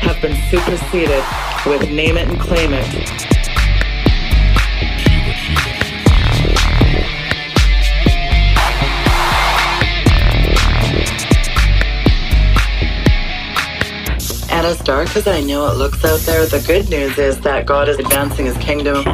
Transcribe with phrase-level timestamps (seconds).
[0.00, 1.24] have been superseded
[1.66, 2.86] with name it and claim it.
[14.50, 17.66] And as dark as I know it looks out there, the good news is that
[17.66, 19.04] God is advancing his kingdom.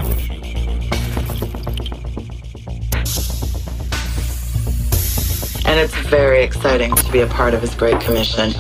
[5.65, 8.53] And it's very exciting to be a part of his great commission.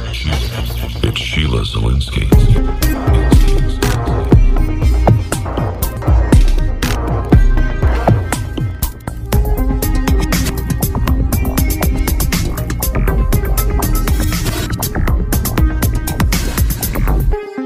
[1.61, 2.29] Zilinsky.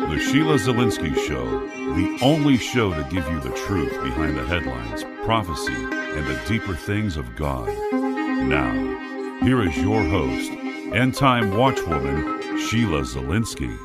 [0.08, 1.44] The Sheila Zilinsky Show,
[1.94, 6.74] the only show to give you the truth behind the headlines, prophecy, and the deeper
[6.74, 7.68] things of God.
[7.92, 8.72] Now,
[9.42, 10.50] here is your host,
[10.92, 13.76] end time watchwoman, Sheila Zilinsky.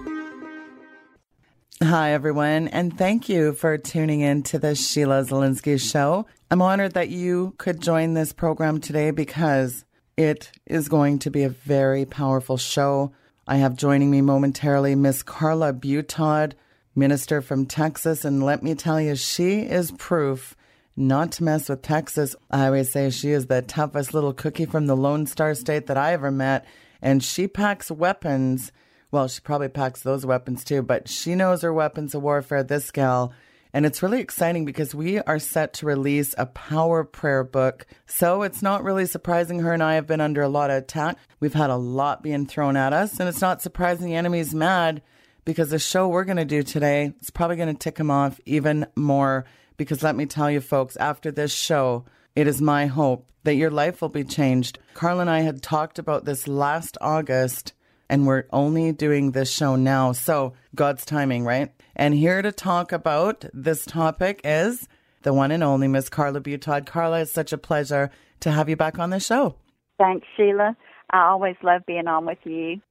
[1.83, 6.25] Hi, everyone, and thank you for tuning in to the Sheila Zilinsky Show.
[6.49, 9.83] I'm honored that you could join this program today because
[10.15, 13.11] it is going to be a very powerful show.
[13.45, 16.53] I have joining me momentarily Miss Carla Butaud,
[16.95, 20.55] minister from Texas, and let me tell you, she is proof
[20.95, 22.35] not to mess with Texas.
[22.49, 25.97] I always say she is the toughest little cookie from the Lone Star State that
[25.97, 26.65] I ever met,
[27.01, 28.71] and she packs weapons.
[29.11, 32.91] Well, she probably packs those weapons too, but she knows her weapons of warfare, this
[32.91, 33.33] gal.
[33.73, 37.85] And it's really exciting because we are set to release a power prayer book.
[38.05, 41.17] So it's not really surprising her and I have been under a lot of attack.
[41.39, 45.01] We've had a lot being thrown at us, and it's not surprising the enemy's mad
[45.45, 48.39] because the show we're going to do today is probably going to tick him off
[48.45, 49.45] even more.
[49.77, 52.05] Because let me tell you, folks, after this show,
[52.35, 54.79] it is my hope that your life will be changed.
[54.93, 57.73] Carl and I had talked about this last August,
[58.09, 60.11] and we're only doing this show now.
[60.11, 61.71] So, God's timing, right?
[61.95, 64.87] And here to talk about this topic is
[65.23, 66.85] the one and only Miss Carla Butaud.
[66.85, 69.55] Carla, it's such a pleasure to have you back on the show.
[69.97, 70.75] Thanks, Sheila.
[71.11, 72.81] I always love being on with you.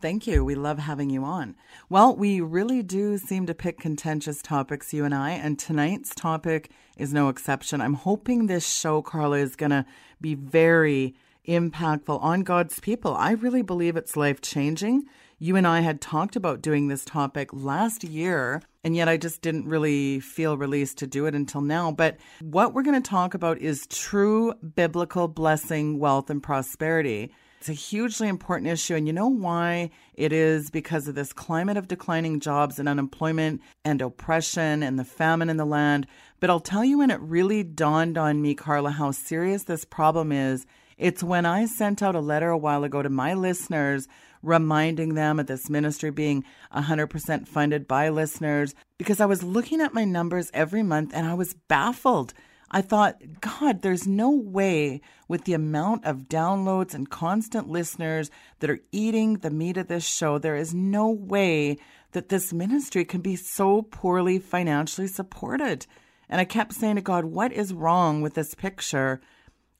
[0.00, 0.44] Thank you.
[0.44, 1.54] We love having you on.
[1.88, 6.70] Well, we really do seem to pick contentious topics, you and I, and tonight's topic
[6.98, 7.80] is no exception.
[7.80, 9.84] I'm hoping this show, Carla, is going to
[10.20, 11.14] be very
[11.46, 13.14] impactful on God's people.
[13.14, 15.04] I really believe it's life changing.
[15.38, 19.42] You and I had talked about doing this topic last year, and yet I just
[19.42, 21.90] didn't really feel released to do it until now.
[21.90, 27.32] But what we're going to talk about is true biblical blessing, wealth, and prosperity.
[27.58, 28.94] It's a hugely important issue.
[28.94, 30.70] And you know why it is?
[30.70, 35.56] Because of this climate of declining jobs and unemployment and oppression and the famine in
[35.56, 36.06] the land.
[36.42, 40.32] But I'll tell you when it really dawned on me, Carla, how serious this problem
[40.32, 40.66] is.
[40.98, 44.08] It's when I sent out a letter a while ago to my listeners
[44.42, 46.42] reminding them of this ministry being
[46.74, 51.34] 100% funded by listeners because I was looking at my numbers every month and I
[51.34, 52.34] was baffled.
[52.72, 58.68] I thought, God, there's no way with the amount of downloads and constant listeners that
[58.68, 61.78] are eating the meat of this show, there is no way
[62.10, 65.86] that this ministry can be so poorly financially supported.
[66.32, 69.20] And I kept saying to God, what is wrong with this picture?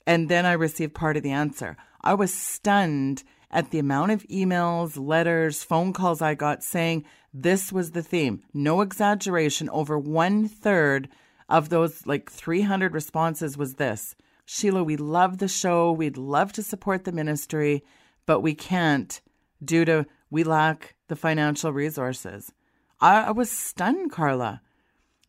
[0.05, 1.75] And then I received part of the answer.
[2.01, 7.73] I was stunned at the amount of emails, letters, phone calls I got saying this
[7.73, 8.43] was the theme.
[8.53, 9.67] No exaggeration.
[9.71, 11.09] Over one third
[11.49, 14.15] of those like 300 responses was this
[14.45, 15.91] Sheila, we love the show.
[15.91, 17.83] We'd love to support the ministry,
[18.27, 19.21] but we can't
[19.65, 22.53] due to we lack the financial resources.
[23.01, 24.61] I, I was stunned, Carla.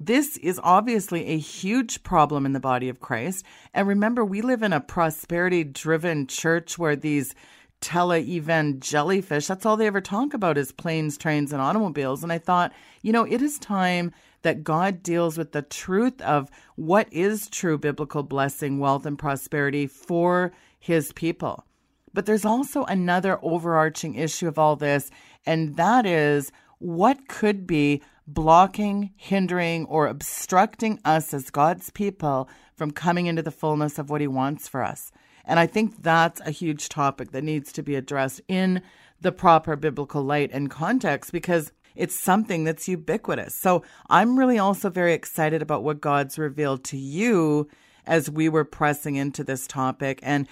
[0.01, 3.45] This is obviously a huge problem in the body of Christ.
[3.73, 7.35] And remember, we live in a prosperity driven church where these
[7.81, 8.41] tele
[8.79, 12.23] jellyfish, that's all they ever talk about is planes, trains, and automobiles.
[12.23, 14.13] And I thought, you know, it is time
[14.43, 19.87] that God deals with the truth of what is true biblical blessing, wealth, and prosperity
[19.87, 21.65] for his people.
[22.13, 25.11] But there's also another overarching issue of all this,
[25.45, 32.91] and that is what could be blocking, hindering, or obstructing us as God's people from
[32.91, 35.13] coming into the fullness of what He wants for us.
[35.45, 38.83] And I think that's a huge topic that needs to be addressed in
[39.21, 43.55] the proper biblical light and context because it's something that's ubiquitous.
[43.55, 47.69] So I'm really also very excited about what God's revealed to you
[48.07, 50.19] as we were pressing into this topic.
[50.23, 50.49] And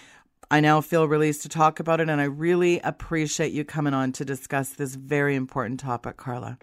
[0.51, 2.09] I now feel released to talk about it.
[2.09, 6.59] And I really appreciate you coming on to discuss this very important topic, Carla.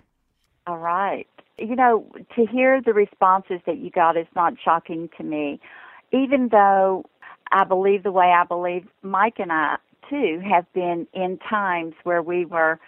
[0.69, 1.25] All right.
[1.57, 2.06] You know,
[2.36, 5.60] to hear the responses that you got is not shocking to me.
[6.12, 7.06] Even though
[7.51, 9.77] I believe the way I believe, Mike and I,
[10.07, 12.80] too, have been in times where we were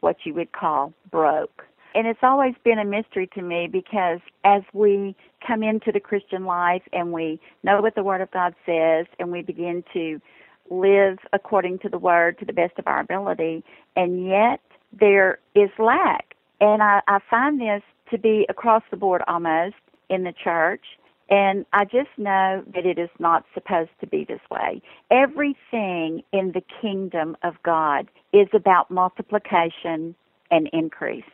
[0.00, 1.64] what you would call broke.
[1.94, 5.16] And it's always been a mystery to me because as we
[5.46, 9.32] come into the Christian life and we know what the Word of God says and
[9.32, 10.20] we begin to
[10.68, 13.64] live according to the Word to the best of our ability,
[13.96, 14.60] and yet
[14.92, 16.36] there is lack.
[16.60, 19.76] And I, I find this to be across the board almost
[20.08, 20.84] in the church.
[21.30, 24.82] And I just know that it is not supposed to be this way.
[25.10, 30.14] Everything in the kingdom of God is about multiplication
[30.50, 31.24] and increase.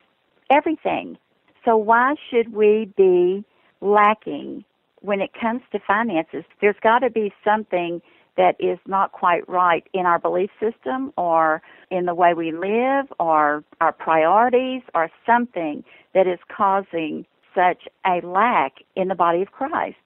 [0.50, 1.19] Everything.
[1.64, 3.44] So why should we be
[3.81, 4.64] lacking
[5.00, 6.44] when it comes to finances?
[6.61, 8.02] There's got to be something
[8.36, 13.06] that is not quite right in our belief system or in the way we live
[13.18, 15.84] or our priorities or something
[16.14, 19.96] that is causing such a lack in the body of Christ.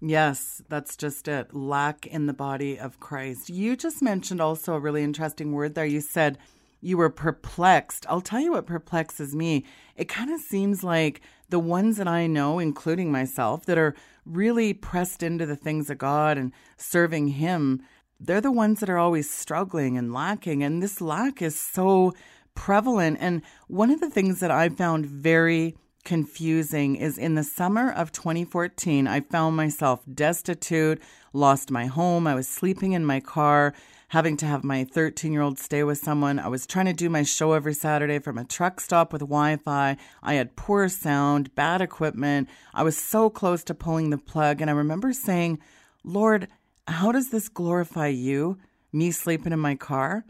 [0.00, 1.54] Yes, that's just it.
[1.54, 3.50] Lack in the body of Christ.
[3.50, 5.84] You just mentioned also a really interesting word there.
[5.84, 6.38] You said
[6.80, 8.06] you were perplexed.
[8.08, 9.64] I'll tell you what perplexes me.
[9.96, 11.20] It kind of seems like
[11.50, 13.94] the ones that I know, including myself, that are
[14.24, 17.82] really pressed into the things of God and serving Him,
[18.18, 20.62] they're the ones that are always struggling and lacking.
[20.62, 22.12] And this lack is so
[22.54, 23.18] prevalent.
[23.20, 28.12] And one of the things that I found very confusing is in the summer of
[28.12, 31.00] 2014, I found myself destitute,
[31.32, 33.74] lost my home, I was sleeping in my car,
[34.10, 36.38] having to have my 13 year old stay with someone.
[36.38, 39.56] I was trying to do my show every Saturday from a truck stop with Wi
[39.56, 39.96] Fi.
[40.20, 42.48] I had poor sound, bad equipment.
[42.74, 44.60] I was so close to pulling the plug.
[44.60, 45.60] And I remember saying,
[46.02, 46.48] Lord,
[46.88, 48.58] how does this glorify you?
[48.92, 50.24] Me sleeping in my car?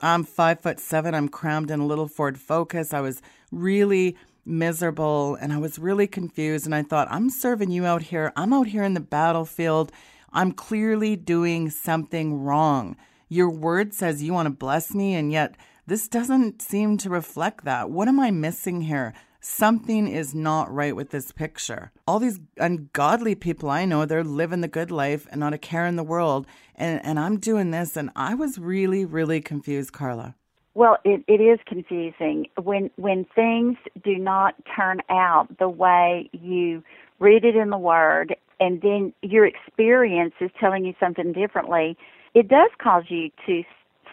[0.00, 1.14] I'm five foot seven.
[1.14, 2.94] I'm crammed in a little Ford Focus.
[2.94, 3.20] I was
[3.52, 4.16] really
[4.46, 6.64] miserable and I was really confused.
[6.64, 8.32] And I thought, I'm serving you out here.
[8.34, 9.92] I'm out here in the battlefield.
[10.32, 12.96] I'm clearly doing something wrong.
[13.32, 15.54] Your word says you want to bless me, and yet
[15.86, 17.88] this doesn't seem to reflect that.
[17.88, 19.14] What am I missing here?
[19.40, 21.92] Something is not right with this picture.
[22.08, 25.86] All these ungodly people I know, they're living the good life and not a care
[25.86, 26.44] in the world.
[26.74, 30.34] And, and I'm doing this, and I was really, really confused, Carla.
[30.74, 36.82] Well, it, it is confusing when when things do not turn out the way you
[37.20, 41.96] read it in the Word, and then your experience is telling you something differently.
[42.34, 43.62] It does cause you to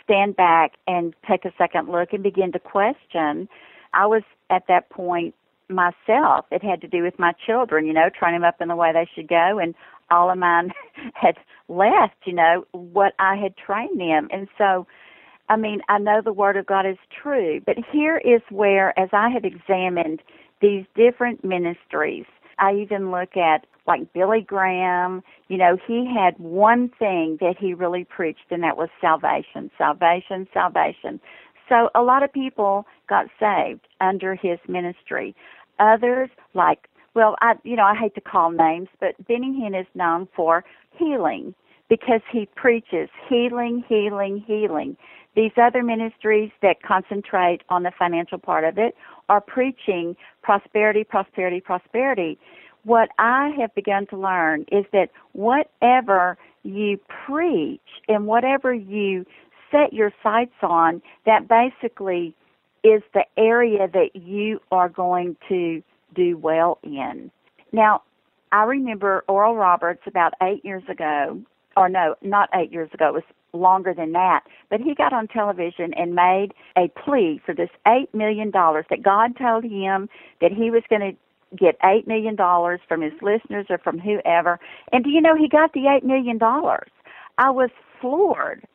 [0.03, 3.47] stand back and take a second look and begin to question.
[3.93, 5.35] I was at that point
[5.69, 6.45] myself.
[6.51, 8.93] It had to do with my children, you know, training them up in the way
[8.93, 9.75] they should go, and
[10.09, 10.71] all of mine
[11.13, 11.35] had
[11.67, 14.87] left, you know, what I had trained them, and so
[15.49, 19.09] I mean, I know the Word of God is true, but here is where, as
[19.13, 20.21] I have examined
[20.61, 22.25] these different ministries,
[22.59, 27.74] I even look at like Billy Graham, you know, he had one thing that he
[27.74, 31.21] really preached, and that was salvation, salvation, salvation.
[31.69, 35.36] So a lot of people got saved under his ministry.
[35.79, 39.88] Others, like, well, I, you know, I hate to call names, but Benny Hinn is
[39.96, 40.63] known for
[40.98, 41.55] healing
[41.89, 44.98] because he preaches healing, healing, healing.
[45.38, 48.96] These other ministries that concentrate on the financial part of it
[49.29, 52.39] are preaching prosperity, prosperity, prosperity.
[52.86, 59.27] What I have begun to learn is that whatever you preach and whatever you
[59.70, 62.34] set your sights on, that basically
[62.84, 65.84] is the area that you are going to
[66.15, 67.29] do well in.
[67.72, 68.01] Now,
[68.51, 71.39] I remember Oral Roberts about eight years ago,
[71.77, 74.41] or no, not eight years ago, it was longer than that.
[74.69, 79.38] But he got on television and made a plea for this $8 million that God
[79.38, 80.10] told him
[80.41, 82.36] that he was going to get $8 million
[82.88, 84.60] from his listeners or from whoever.
[84.91, 86.39] And do you know he got the $8 million?
[87.38, 87.69] I was
[88.01, 88.65] floored.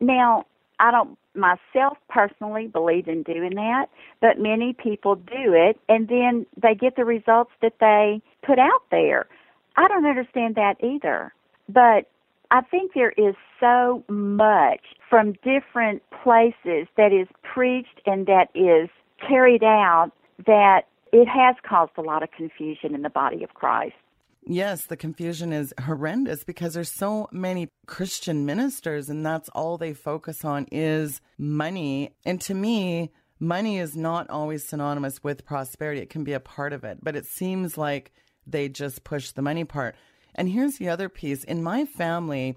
[0.00, 0.44] Now,
[0.78, 3.86] I don't myself personally believe in doing that,
[4.20, 8.82] but many people do it and then they get the results that they put out
[8.90, 9.26] there.
[9.76, 11.32] I don't understand that either.
[11.68, 12.08] But
[12.50, 18.88] I think there is so much from different places that is preached and that is
[19.26, 20.12] carried out
[20.46, 23.94] that it has caused a lot of confusion in the body of Christ.
[24.46, 29.92] Yes, the confusion is horrendous because there's so many Christian ministers and that's all they
[29.92, 32.14] focus on is money.
[32.24, 36.00] And to me, money is not always synonymous with prosperity.
[36.00, 38.12] It can be a part of it, but it seems like
[38.46, 39.96] they just push the money part.
[40.38, 41.42] And here's the other piece.
[41.42, 42.56] In my family,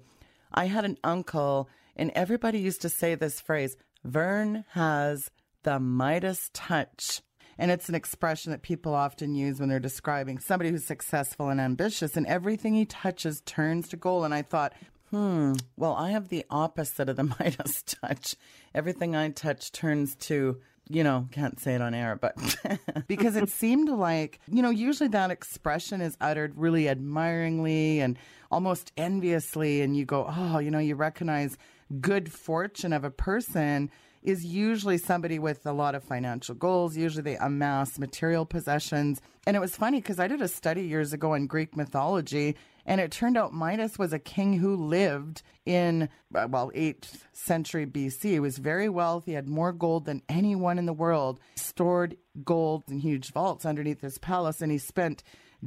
[0.54, 5.32] I had an uncle, and everybody used to say this phrase Vern has
[5.64, 7.22] the Midas touch.
[7.58, 11.60] And it's an expression that people often use when they're describing somebody who's successful and
[11.60, 14.24] ambitious, and everything he touches turns to gold.
[14.24, 14.74] And I thought,
[15.10, 18.36] hmm, well, I have the opposite of the Midas touch.
[18.76, 20.60] Everything I touch turns to
[20.94, 22.36] you know, can't say it on air, but
[23.08, 28.18] because it seemed like, you know, usually that expression is uttered really admiringly and
[28.50, 29.80] almost enviously.
[29.80, 31.56] And you go, oh, you know, you recognize
[32.00, 33.90] good fortune of a person
[34.22, 36.96] is usually somebody with a lot of financial goals.
[36.96, 39.20] Usually they amass material possessions.
[39.46, 43.00] And it was funny because I did a study years ago on Greek mythology, and
[43.00, 48.22] it turned out Midas was a king who lived in, uh, well, 8th century BC.
[48.22, 52.84] He was very wealthy, He had more gold than anyone in the world, stored gold
[52.88, 55.22] in huge vaults underneath his palace, and he spent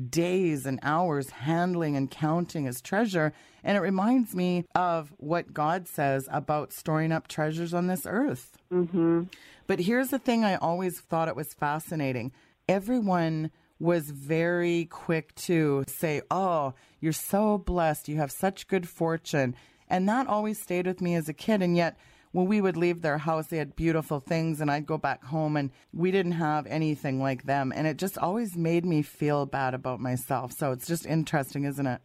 [0.10, 3.34] days and hours handling and counting his treasure.
[3.64, 8.58] And it reminds me of what God says about storing up treasures on this earth.
[8.72, 9.24] Mm-hmm.
[9.68, 12.34] But here's the thing I always thought it was fascinating.
[12.68, 18.08] Everyone was very quick to say, Oh, you're so blessed.
[18.08, 19.56] You have such good fortune.
[19.90, 21.62] And that always stayed with me as a kid.
[21.62, 21.98] And yet,
[22.36, 25.56] when we would leave their house, they had beautiful things, and I'd go back home
[25.56, 27.72] and we didn't have anything like them.
[27.74, 30.52] And it just always made me feel bad about myself.
[30.52, 32.02] So it's just interesting, isn't it?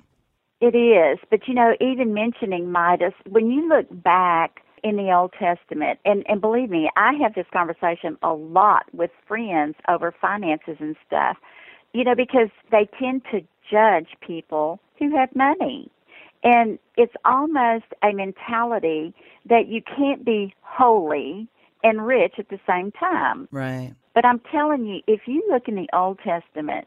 [0.61, 1.19] It is.
[1.31, 6.25] But you know, even mentioning Midas, when you look back in the Old Testament, and,
[6.29, 11.39] and believe me, I have this conversation a lot with friends over finances and stuff,
[11.93, 15.91] you know, because they tend to judge people who have money.
[16.43, 19.15] And it's almost a mentality
[19.49, 21.49] that you can't be holy
[21.83, 23.49] and rich at the same time.
[23.51, 23.95] Right.
[24.15, 26.87] But I'm telling you, if you look in the Old Testament,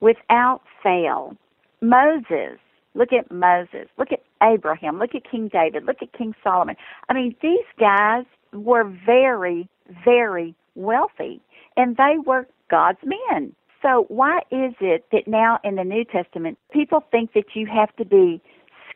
[0.00, 1.36] without fail,
[1.80, 2.58] Moses,
[2.94, 6.76] look at Moses, look at Abraham, look at King David, look at King Solomon.
[7.08, 9.68] I mean, these guys were very,
[10.04, 11.40] very wealthy,
[11.76, 13.54] and they were God's men.
[13.84, 17.94] So, why is it that now in the New Testament, people think that you have
[17.96, 18.40] to be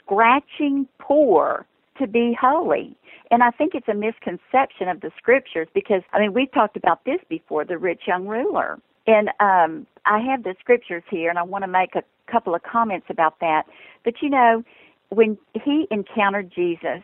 [0.03, 1.67] scratching poor
[1.99, 2.97] to be holy.
[3.31, 7.05] And I think it's a misconception of the scriptures because, I mean, we've talked about
[7.05, 8.79] this before the rich young ruler.
[9.07, 12.63] And um, I have the scriptures here, and I want to make a couple of
[12.63, 13.65] comments about that.
[14.05, 14.63] But you know,
[15.11, 17.03] when he encountered Jesus,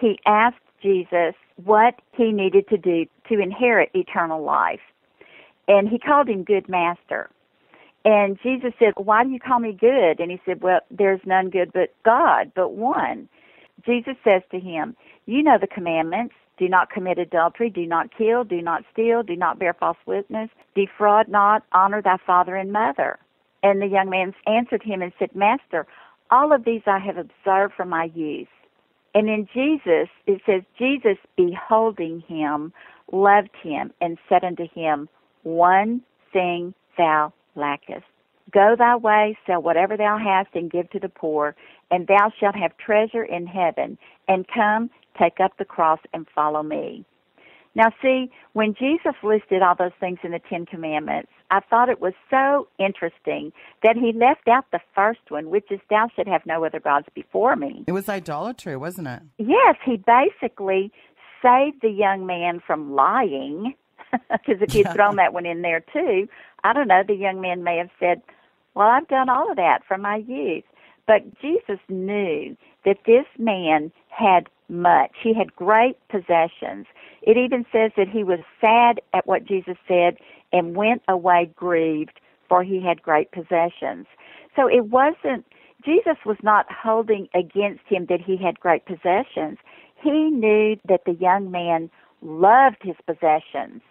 [0.00, 4.80] he asked Jesus what he needed to do to inherit eternal life.
[5.68, 7.30] And he called him good master.
[8.04, 10.18] And Jesus said, Why do you call me good?
[10.18, 13.28] And he said, Well, there's none good but God, but one.
[13.84, 16.34] Jesus says to him, You know the commandments.
[16.58, 20.50] Do not commit adultery, do not kill, do not steal, do not bear false witness,
[20.76, 23.18] defraud not, honor thy father and mother.
[23.62, 25.86] And the young man answered him and said, Master,
[26.30, 28.48] all of these I have observed from my youth.
[29.14, 32.72] And in Jesus, it says, Jesus, beholding him,
[33.10, 35.08] loved him, and said unto him,
[35.42, 38.04] One thing thou lackest.
[38.52, 41.54] Go thy way, sell whatever thou hast, and give to the poor,
[41.90, 43.98] and thou shalt have treasure in heaven.
[44.28, 47.04] And come, take up the cross, and follow me.
[47.74, 52.00] Now, see, when Jesus listed all those things in the Ten Commandments, I thought it
[52.00, 56.44] was so interesting that he left out the first one, which is, Thou shalt have
[56.44, 57.84] no other gods before me.
[57.86, 59.22] It was idolatry, wasn't it?
[59.38, 60.92] Yes, he basically
[61.42, 63.74] saved the young man from lying,
[64.30, 66.28] because if he'd thrown that one in there too,
[66.64, 68.22] I don't know, the young man may have said,
[68.74, 70.64] Well, I've done all of that from my youth.
[71.06, 75.10] But Jesus knew that this man had much.
[75.22, 76.86] He had great possessions.
[77.22, 80.16] It even says that he was sad at what Jesus said
[80.52, 84.06] and went away grieved, for he had great possessions.
[84.54, 85.44] So it wasn't,
[85.84, 89.58] Jesus was not holding against him that he had great possessions.
[90.02, 91.90] He knew that the young man
[92.22, 93.82] loved his possessions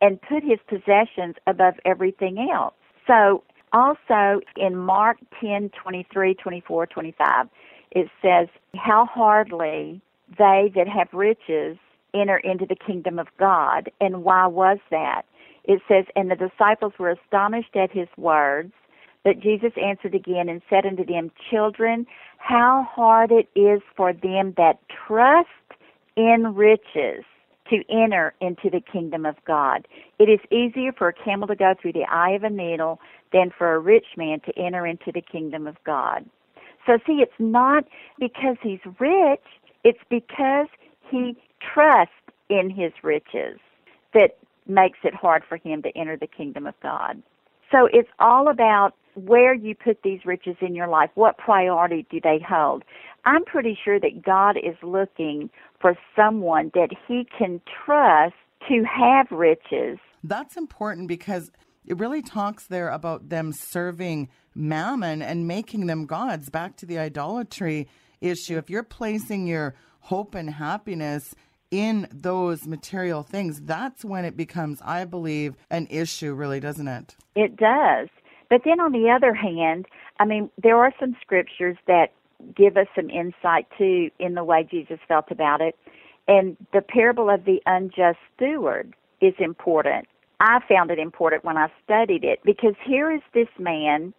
[0.00, 2.74] and put his possessions above everything else.
[3.06, 3.42] So
[3.72, 7.46] also in Mark 10, 23, 24, 25,
[7.92, 10.00] it says, How hardly
[10.38, 11.76] they that have riches
[12.14, 13.90] enter into the kingdom of God.
[14.00, 15.22] And why was that?
[15.64, 18.72] It says, And the disciples were astonished at his words.
[19.22, 22.06] But Jesus answered again and said unto them, Children,
[22.38, 25.48] how hard it is for them that trust
[26.16, 27.24] in riches
[27.70, 29.86] to enter into the kingdom of God.
[30.18, 33.00] It is easier for a camel to go through the eye of a needle
[33.32, 36.28] than for a rich man to enter into the kingdom of God.
[36.86, 37.84] So, see, it's not
[38.18, 39.44] because he's rich,
[39.84, 40.66] it's because
[41.10, 42.14] he trusts
[42.48, 43.58] in his riches
[44.12, 44.36] that
[44.66, 47.22] makes it hard for him to enter the kingdom of God.
[47.70, 51.10] So it's all about where you put these riches in your life.
[51.14, 52.84] What priority do they hold?
[53.24, 55.50] I'm pretty sure that God is looking
[55.80, 58.34] for someone that he can trust
[58.68, 59.98] to have riches.
[60.22, 61.50] That's important because
[61.86, 66.50] it really talks there about them serving mammon and making them gods.
[66.50, 67.88] Back to the idolatry
[68.20, 68.58] issue.
[68.58, 71.34] If you're placing your hope and happiness
[71.70, 77.16] in those material things, that's when it becomes, I believe, an issue, really, doesn't it?
[77.34, 78.08] It does.
[78.50, 79.86] But then on the other hand,
[80.18, 82.08] I mean, there are some scriptures that
[82.56, 85.76] give us some insight too in the way Jesus felt about it.
[86.28, 90.06] And the parable of the unjust steward is important.
[90.40, 94.14] I found it important when I studied it because here is this man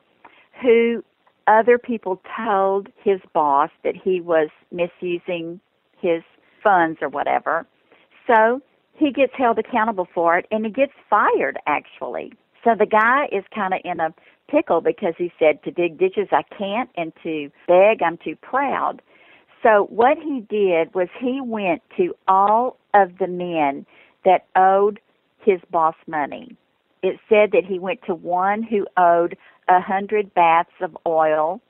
[0.62, 1.04] who
[1.48, 5.60] other people told his boss that he was misusing
[6.00, 6.22] his
[6.63, 7.66] funds or whatever.
[8.28, 8.62] So
[8.94, 12.34] he gets held accountable for it and he gets fired actually.
[12.63, 14.13] So the guy is kind of in a
[14.51, 19.01] pickle because he said to dig ditches I can't and to beg I'm too proud.
[19.63, 23.86] So what he did was he went to all of the men
[24.25, 25.00] that owed
[25.39, 26.55] his boss money.
[27.03, 31.62] It said that he went to one who owed a hundred baths of oil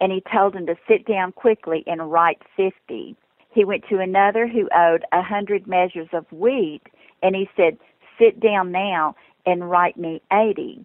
[0.00, 3.16] and he told him to sit down quickly and write fifty.
[3.50, 6.82] He went to another who owed a hundred measures of wheat
[7.22, 7.78] and he said,
[8.18, 9.14] Sit down now
[9.46, 10.84] and write me eighty.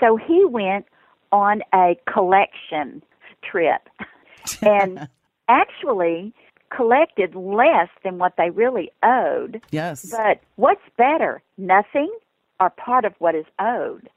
[0.00, 0.86] So he went
[1.32, 3.02] on a collection
[3.42, 3.88] trip
[4.62, 5.08] and
[5.48, 6.32] actually
[6.74, 9.60] collected less than what they really owed.
[9.70, 10.10] Yes.
[10.10, 12.10] But what's better, nothing
[12.60, 14.10] or part of what is owed?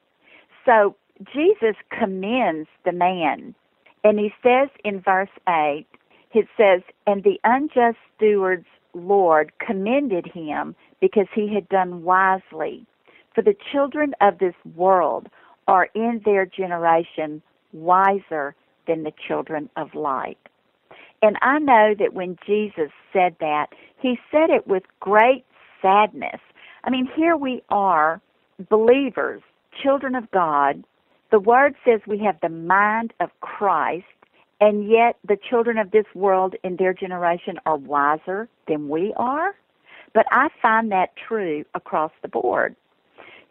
[0.66, 0.96] So
[1.34, 3.56] Jesus commends the man.
[4.04, 5.86] And he says in verse 8,
[6.34, 12.86] it says, And the unjust steward's Lord commended him because he had done wisely.
[13.34, 15.30] For the children of this world
[15.68, 17.42] are in their generation
[17.74, 18.56] wiser
[18.88, 20.38] than the children of light.
[21.22, 23.68] And I know that when Jesus said that,
[24.00, 25.46] he said it with great
[25.82, 26.40] sadness.
[26.84, 28.20] I mean, here we are,
[28.70, 29.42] believers,
[29.84, 30.84] children of God.
[31.32, 34.06] The Word says we have the mind of Christ,
[34.60, 39.54] and yet the children of this world in their generation are wiser than we are.
[40.14, 42.76] But I find that true across the board.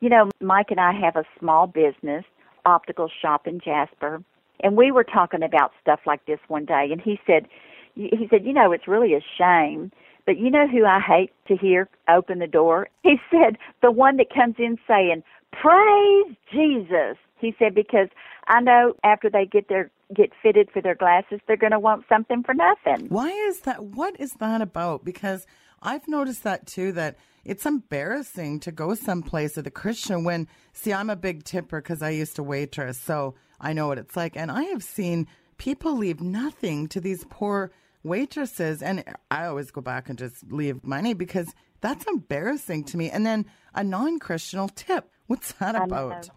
[0.01, 2.25] You know, Mike and I have a small business,
[2.65, 4.23] optical shop in Jasper,
[4.63, 7.47] and we were talking about stuff like this one day, and he said,
[7.95, 9.91] he said, you know, it's really a shame,
[10.25, 12.89] but you know who I hate to hear open the door?
[13.03, 18.09] He said, the one that comes in saying, "Praise Jesus." He said because
[18.47, 22.05] I know after they get their get fitted for their glasses, they're going to want
[22.09, 23.09] something for nothing.
[23.09, 23.83] Why is that?
[23.83, 25.05] What is that about?
[25.05, 25.47] Because
[25.83, 26.93] I've noticed that too.
[26.93, 31.81] That it's embarrassing to go someplace as a Christian when, see, I'm a big tipper
[31.81, 34.37] because I used to waitress, so I know what it's like.
[34.37, 35.27] And I have seen
[35.59, 37.71] people leave nothing to these poor
[38.03, 38.83] waitresses.
[38.83, 43.11] And I always go back and just leave money because that's embarrassing to me.
[43.11, 45.11] And then a non Christian tip.
[45.27, 46.29] What's that about?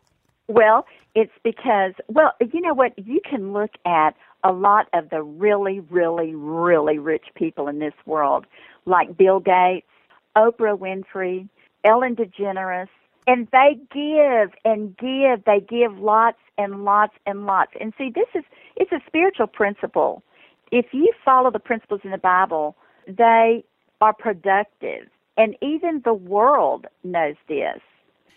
[0.48, 2.92] Well, it's because, well, you know what?
[2.98, 7.94] You can look at a lot of the really, really, really rich people in this
[8.06, 8.46] world,
[8.86, 9.88] like Bill Gates,
[10.36, 11.48] Oprah Winfrey,
[11.84, 12.88] Ellen DeGeneres,
[13.28, 15.46] and they give and give.
[15.46, 17.72] They give lots and lots and lots.
[17.80, 18.44] And see, this is
[18.76, 20.24] it's a spiritual principle.
[20.72, 22.76] If you follow the principles in the Bible,
[23.08, 23.64] they
[24.02, 25.08] are productive.
[25.38, 27.80] And even the world knows this.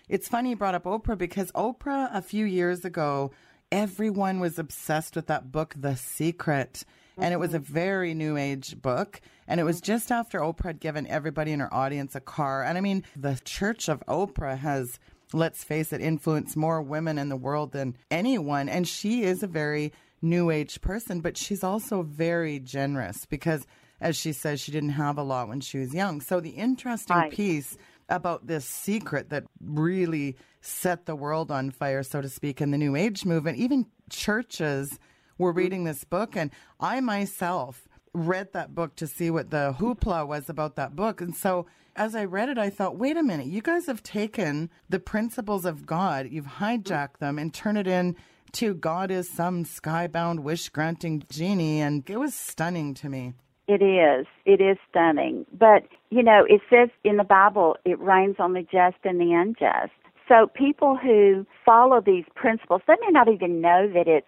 [0.08, 3.32] It's funny you brought up Oprah because Oprah, a few years ago,
[3.72, 6.84] everyone was obsessed with that book, The Secret.
[7.16, 7.72] And it was a mm-hmm.
[7.72, 9.20] very new age book.
[9.48, 12.62] And it was just after Oprah had given everybody in her audience a car.
[12.62, 14.98] And I mean, the church of Oprah has,
[15.32, 18.68] let's face it, influenced more women in the world than anyone.
[18.68, 23.66] And she is a very new age person, but she's also very generous because,
[24.00, 26.20] as she says, she didn't have a lot when she was young.
[26.20, 27.32] So the interesting Right.
[27.32, 27.76] piece
[28.08, 32.78] about this secret that really set the world on fire, so to speak, in the
[32.78, 34.98] New Age movement, even churches
[35.38, 35.58] were mm-hmm.
[35.58, 36.36] reading this book.
[36.36, 41.20] And I myself read that book to see what the hoopla was about that book.
[41.20, 44.70] And so as I read it, I thought, wait a minute, you guys have taken
[44.88, 46.64] the principles of God, you've mm-hmm.
[46.64, 48.16] hijacked them and turned it in
[48.52, 51.80] to God is some skybound wish granting genie.
[51.80, 53.34] And it was stunning to me.
[53.68, 54.26] It is.
[54.44, 55.44] It is stunning.
[55.52, 59.32] But, you know, it says in the Bible, it rains on the just and the
[59.32, 59.92] unjust.
[60.28, 64.26] So people who follow these principles, they may not even know that it's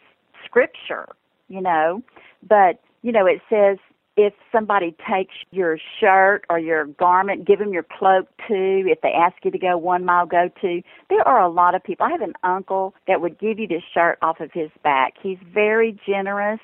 [0.48, 1.06] scripture,
[1.48, 2.02] you know,
[2.46, 3.78] but, you know, it says
[4.16, 8.82] if somebody takes your shirt or your garment, give them your cloak too.
[8.86, 10.82] If they ask you to go one mile, go two.
[11.08, 12.04] There are a lot of people.
[12.04, 15.14] I have an uncle that would give you this shirt off of his back.
[15.22, 16.58] He's very generous,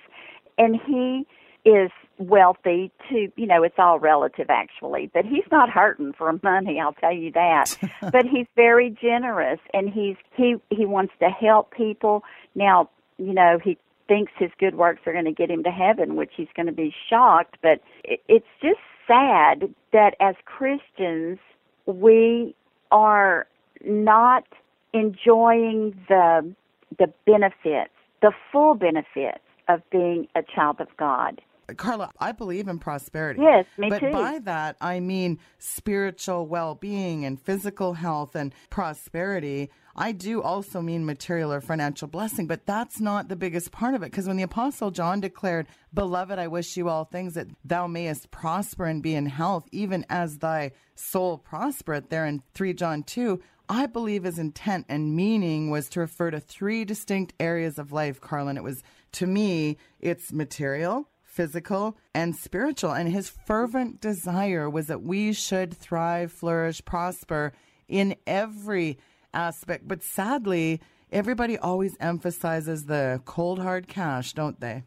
[0.59, 1.27] and he
[1.65, 3.33] is wealthy too.
[3.37, 7.33] you know it's all relative actually but he's not hurting for money i'll tell you
[7.33, 7.77] that
[8.13, 12.23] but he's very generous and he's he he wants to help people
[12.55, 16.17] now you know he thinks his good works are going to get him to heaven,
[16.17, 17.57] which he's going to be shocked.
[17.63, 21.39] But it's just sad that as Christians,
[21.87, 22.55] we
[22.91, 23.47] are
[23.85, 24.45] not
[24.93, 26.55] enjoying the
[26.99, 27.91] the benefits,
[28.23, 31.41] the full benefits of being a child of God.
[31.77, 33.41] Carla, I believe in prosperity.
[33.43, 34.11] Yes, me but too.
[34.11, 39.71] But by that, I mean spiritual well being and physical health and prosperity.
[39.97, 44.03] I do also mean material or financial blessing, but that's not the biggest part of
[44.03, 44.11] it.
[44.11, 48.31] Because when the Apostle John declared, Beloved, I wish you all things that thou mayest
[48.33, 53.41] prosper and be in health, even as thy soul prospereth, there in 3 John 2,
[53.69, 58.21] I believe his intent and meaning was to refer to three distinct areas of life,
[58.21, 58.57] Carlin.
[58.57, 62.93] It was, to me, it's material, physical, and spiritual.
[62.93, 67.53] And his fervent desire was that we should thrive, flourish, prosper
[67.89, 68.99] in every
[69.33, 69.87] aspect.
[69.89, 74.85] But sadly, everybody always emphasizes the cold hard cash, don't they?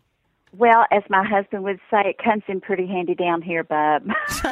[0.53, 4.03] Well, as my husband would say, it comes in pretty handy down here, bub.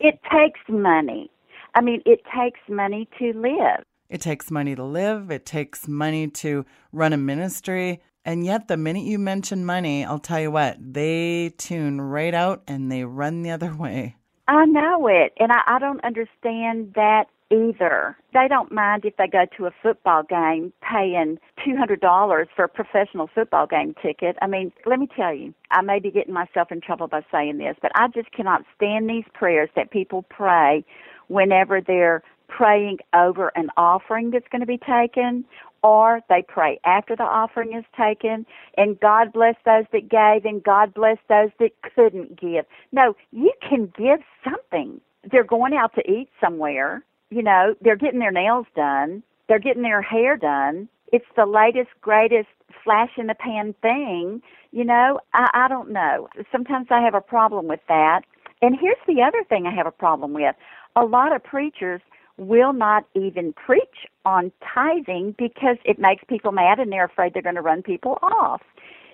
[0.00, 1.30] it takes money.
[1.74, 3.84] I mean, it takes money to live.
[4.08, 5.30] It takes money to live.
[5.30, 8.00] It takes money to run a ministry.
[8.24, 12.62] And yet, the minute you mention money, I'll tell you what, they tune right out
[12.66, 14.16] and they run the other way.
[14.48, 15.32] I know it.
[15.38, 18.16] And I, I don't understand that either.
[18.32, 23.28] They don't mind if they go to a football game paying $200 for a professional
[23.32, 24.36] football game ticket.
[24.40, 27.58] I mean, let me tell you, I may be getting myself in trouble by saying
[27.58, 30.84] this, but I just cannot stand these prayers that people pray
[31.28, 35.44] whenever they're praying over an offering that's going to be taken
[35.82, 40.62] or they pray after the offering is taken and God bless those that gave and
[40.62, 42.64] God bless those that couldn't give.
[42.92, 45.00] No, you can give something.
[45.30, 49.82] They're going out to eat somewhere you know, they're getting their nails done, they're getting
[49.82, 50.88] their hair done.
[51.12, 52.48] It's the latest, greatest
[52.84, 54.42] flash in the pan thing.
[54.70, 56.28] You know, I, I don't know.
[56.52, 58.22] Sometimes I have a problem with that.
[58.62, 60.54] And here's the other thing I have a problem with.
[60.94, 62.00] A lot of preachers
[62.40, 67.42] will not even preach on tithing because it makes people mad and they're afraid they're
[67.42, 68.62] going to run people off.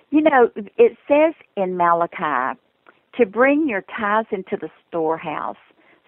[0.09, 2.57] You know, it says in Malachi
[3.17, 5.57] to bring your tithes into the storehouse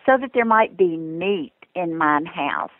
[0.05, 2.71] so that there might be meat in mine house.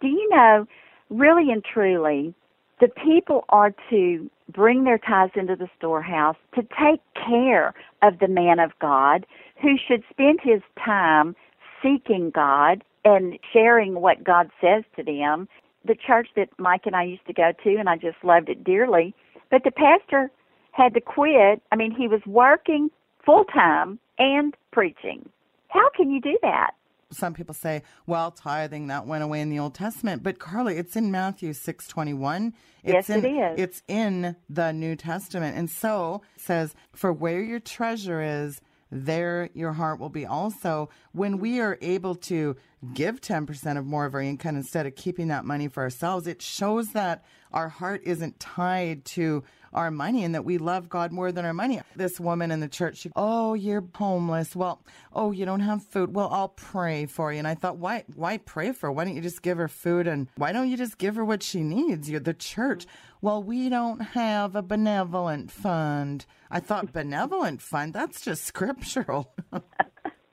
[0.00, 0.66] Do you know,
[1.10, 2.34] really and truly,
[2.80, 8.28] the people are to bring their tithes into the storehouse to take care of the
[8.28, 9.26] man of God
[9.60, 11.36] who should spend his time
[11.82, 15.48] seeking God and sharing what God says to them.
[15.84, 18.62] The church that Mike and I used to go to, and I just loved it
[18.62, 19.14] dearly,
[19.50, 20.30] but the pastor
[20.70, 21.60] had to quit.
[21.72, 22.90] I mean, he was working
[23.24, 25.28] full time and preaching.
[25.68, 26.72] How can you do that?
[27.14, 30.96] some people say, well, tithing that went away in the Old Testament, but Carly, it's
[30.96, 32.54] in Matthew six twenty one.
[32.82, 33.60] Yes, in, it is.
[33.60, 38.60] It's in the New Testament, and so it says, "For where your treasure is,
[38.92, 42.54] there your heart will be." Also, when we are able to
[42.94, 46.26] give ten percent of more of our income instead of keeping that money for ourselves,
[46.26, 51.12] it shows that our heart isn't tied to our money and that we love God
[51.12, 51.80] more than our money.
[51.96, 54.54] This woman in the church, she, oh, you're homeless.
[54.54, 54.82] Well,
[55.12, 56.14] oh, you don't have food.
[56.14, 57.38] Well, I'll pray for you.
[57.38, 58.92] And I thought, why, why pray for her?
[58.92, 61.42] Why don't you just give her food and why don't you just give her what
[61.42, 62.10] she needs?
[62.10, 62.86] You're the church.
[63.20, 66.26] Well, we don't have a benevolent fund.
[66.50, 69.34] I thought benevolent fund, that's just scriptural.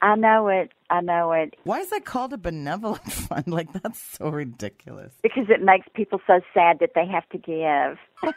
[0.01, 0.71] I know it.
[0.89, 1.55] I know it.
[1.63, 3.47] Why is that called a benevolent fund?
[3.47, 5.13] Like that's so ridiculous.
[5.21, 8.33] Because it makes people so sad that they have to give.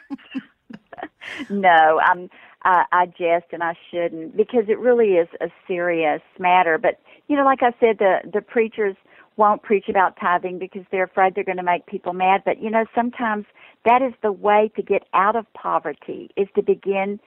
[1.50, 2.30] No, I'm.
[2.64, 6.78] I, I jest and I shouldn't because it really is a serious matter.
[6.78, 8.96] But you know, like I said, the the preachers
[9.36, 12.42] won't preach about tithing because they're afraid they're going to make people mad.
[12.44, 13.46] But you know, sometimes
[13.84, 17.18] that is the way to get out of poverty is to begin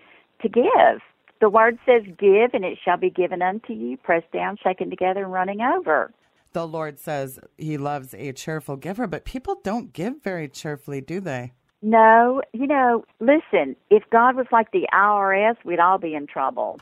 [0.42, 1.02] to give.
[1.42, 5.24] The word says, "Give, and it shall be given unto you, pressed down, shaken together,
[5.24, 6.12] and running over."
[6.54, 11.20] The Lord says He loves a cheerful giver, but people don't give very cheerfully, do
[11.20, 11.52] they?
[11.88, 16.80] No, you know, listen, if God was like the IRS, we'd all be in trouble.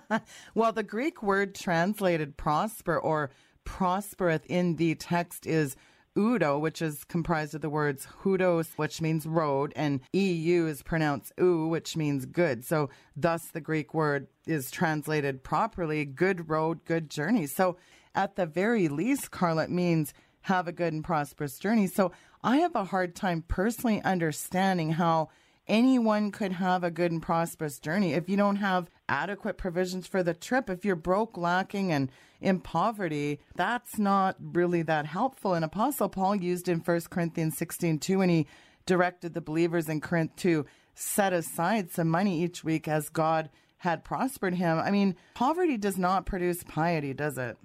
[0.54, 3.30] well, the Greek word translated prosper or
[3.64, 5.76] prospereth in the text is
[6.16, 11.34] Udo, which is comprised of the words Hudos, which means road, and EU is pronounced
[11.36, 12.64] U, which means good.
[12.64, 17.46] So, thus the Greek word is translated properly good road, good journey.
[17.46, 17.76] So,
[18.14, 21.88] at the very least, Carla, means have a good and prosperous journey.
[21.88, 22.12] So,
[22.46, 25.30] I have a hard time personally understanding how
[25.66, 30.22] anyone could have a good and prosperous journey if you don't have adequate provisions for
[30.22, 30.70] the trip.
[30.70, 32.08] If you're broke, lacking, and
[32.40, 35.54] in poverty, that's not really that helpful.
[35.54, 38.46] And Apostle Paul used in 1 Corinthians 16 2 when he
[38.86, 44.04] directed the believers in Corinth to set aside some money each week as God had
[44.04, 44.78] prospered him.
[44.78, 47.58] I mean, poverty does not produce piety, does it?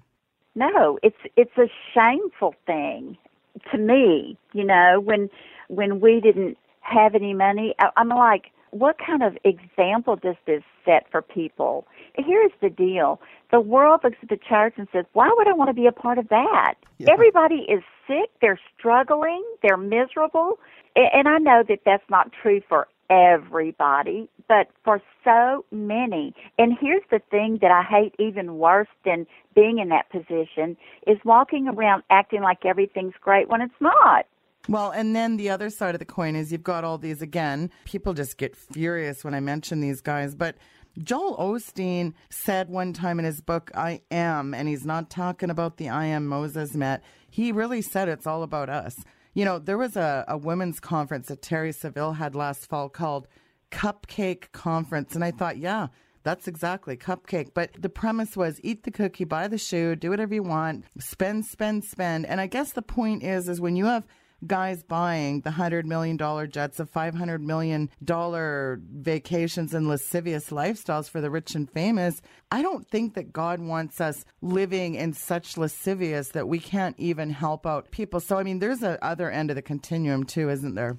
[0.56, 3.16] No, it's it's a shameful thing
[3.70, 5.30] to me, you know, when
[5.68, 7.74] when we didn't have any money.
[7.96, 11.86] I'm like, what kind of example does this set for people?
[12.14, 13.20] Here's the deal.
[13.50, 15.92] The world looks at the church and says, why would I want to be a
[15.92, 16.74] part of that?
[16.98, 17.12] Yeah.
[17.12, 20.58] Everybody is sick, they're struggling, they're miserable.
[20.96, 26.34] And I know that that's not true for everybody, but for so many.
[26.58, 31.18] And here's the thing that I hate even worse than being in that position is
[31.24, 34.26] walking around acting like everything's great when it's not.
[34.68, 37.70] Well, and then the other side of the coin is you've got all these again.
[37.84, 40.56] People just get furious when I mention these guys, but
[40.98, 45.78] Joel Osteen said one time in his book, I Am, and he's not talking about
[45.78, 47.02] the I Am Moses met.
[47.28, 48.96] He really said it's all about us.
[49.34, 53.28] You know, there was a, a women's conference that Terri Savelle had last fall called
[53.70, 55.88] Cupcake Conference, and I thought, yeah,
[56.22, 57.50] that's exactly cupcake.
[57.54, 61.46] But the premise was eat the cookie, buy the shoe, do whatever you want, spend,
[61.46, 62.26] spend, spend.
[62.26, 64.06] And I guess the point is, is when you have
[64.46, 66.18] guys buying the $100 million
[66.50, 67.90] jets, of $500 million
[69.02, 74.00] vacations and lascivious lifestyles for the rich and famous, I don't think that God wants
[74.00, 78.20] us living in such lascivious that we can't even help out people.
[78.20, 80.96] So, I mean, there's a other end of the continuum, too, isn't there?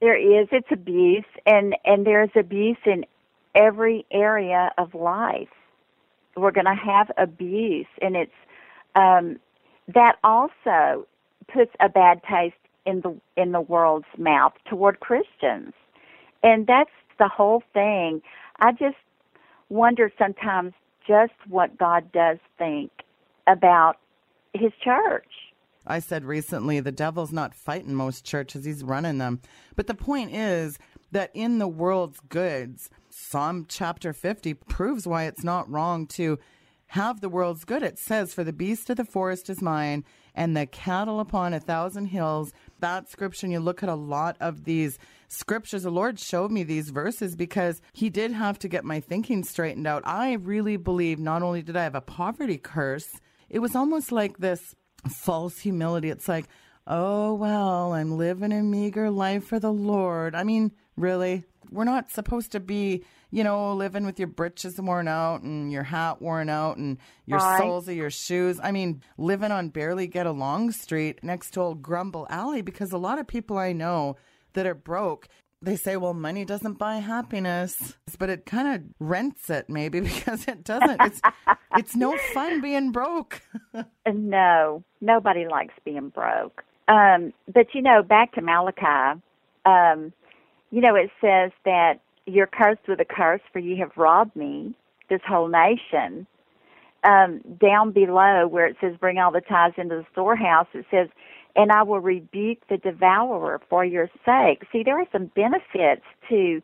[0.00, 0.48] There is.
[0.52, 3.06] It's abuse, and, and there's abuse in
[3.54, 5.48] every area of life.
[6.36, 8.32] We're going to have abuse, and it's
[8.94, 9.38] um,
[9.88, 11.06] that also
[11.52, 15.72] puts a bad taste in the in the world's mouth toward Christians.
[16.42, 18.22] And that's the whole thing.
[18.60, 18.96] I just
[19.68, 20.72] wonder sometimes
[21.06, 22.90] just what God does think
[23.46, 23.96] about
[24.54, 25.26] his church.
[25.86, 29.40] I said recently the devil's not fighting most churches, he's running them.
[29.76, 30.78] But the point is
[31.12, 36.38] that in the world's goods, Psalm chapter 50 proves why it's not wrong to
[36.88, 37.82] have the world's good.
[37.82, 41.60] It says, For the beast of the forest is mine, and the cattle upon a
[41.60, 42.52] thousand hills.
[42.80, 45.82] That scripture, and you look at a lot of these scriptures.
[45.82, 49.86] The Lord showed me these verses because He did have to get my thinking straightened
[49.86, 50.02] out.
[50.06, 53.08] I really believe not only did I have a poverty curse,
[53.48, 54.74] it was almost like this
[55.08, 56.10] false humility.
[56.10, 56.46] It's like,
[56.86, 60.34] oh, well, I'm living a meager life for the Lord.
[60.34, 61.44] I mean, really?
[61.70, 65.82] We're not supposed to be you know, living with your britches worn out and your
[65.82, 68.60] hat worn out and your soles of your shoes.
[68.62, 72.98] I mean, living on barely get along street next to old Grumble Alley because a
[72.98, 74.16] lot of people I know
[74.54, 75.28] that are broke
[75.62, 77.74] they say, well, money doesn't buy happiness,
[78.18, 81.00] but it kind of rents it maybe because it doesn't.
[81.02, 81.20] It's,
[81.76, 83.42] it's no fun being broke.
[84.06, 86.62] no, nobody likes being broke.
[86.88, 89.20] Um, but you know, back to Malachi,
[89.64, 90.12] um,
[90.70, 94.74] you know, it says that you're cursed with a curse, for you have robbed me,
[95.08, 96.26] this whole nation.
[97.04, 101.08] Um, down below where it says, bring all the tithes into the storehouse, it says,
[101.54, 104.62] and I will rebuke the devourer for your sake.
[104.72, 106.60] See, there are some benefits to.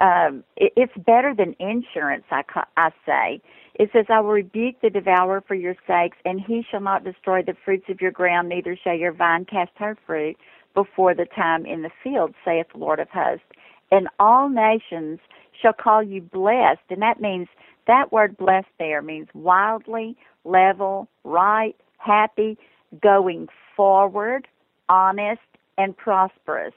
[0.00, 2.42] Um, it, it's better than insurance, I,
[2.76, 3.40] I say.
[3.74, 7.42] It says, I will rebuke the devourer for your sakes, and he shall not destroy
[7.42, 10.36] the fruits of your ground, neither shall your vine cast her fruit
[10.74, 13.46] before the time in the field, saith the Lord of hosts
[13.94, 15.20] and all nations
[15.62, 16.82] shall call you blessed.
[16.90, 17.46] And that means
[17.86, 22.58] that word blessed there means wildly, level, right, happy,
[23.00, 24.48] going forward,
[24.88, 25.42] honest,
[25.78, 26.74] and prosperous.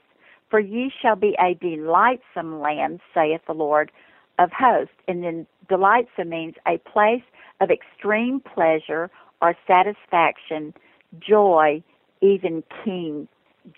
[0.48, 3.90] For ye shall be a delightsome land, saith the Lord
[4.38, 4.94] of hosts.
[5.08, 7.24] And then delightsome means a place
[7.60, 9.10] of extreme pleasure
[9.42, 10.72] or satisfaction,
[11.18, 11.82] joy,
[12.20, 13.26] even keen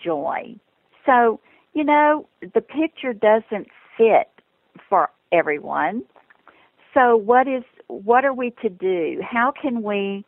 [0.01, 0.55] joy.
[1.07, 1.39] So
[1.73, 4.29] you know, the picture doesn't fit
[4.89, 6.03] for everyone.
[6.93, 9.21] So what is what are we to do?
[9.21, 10.25] How can we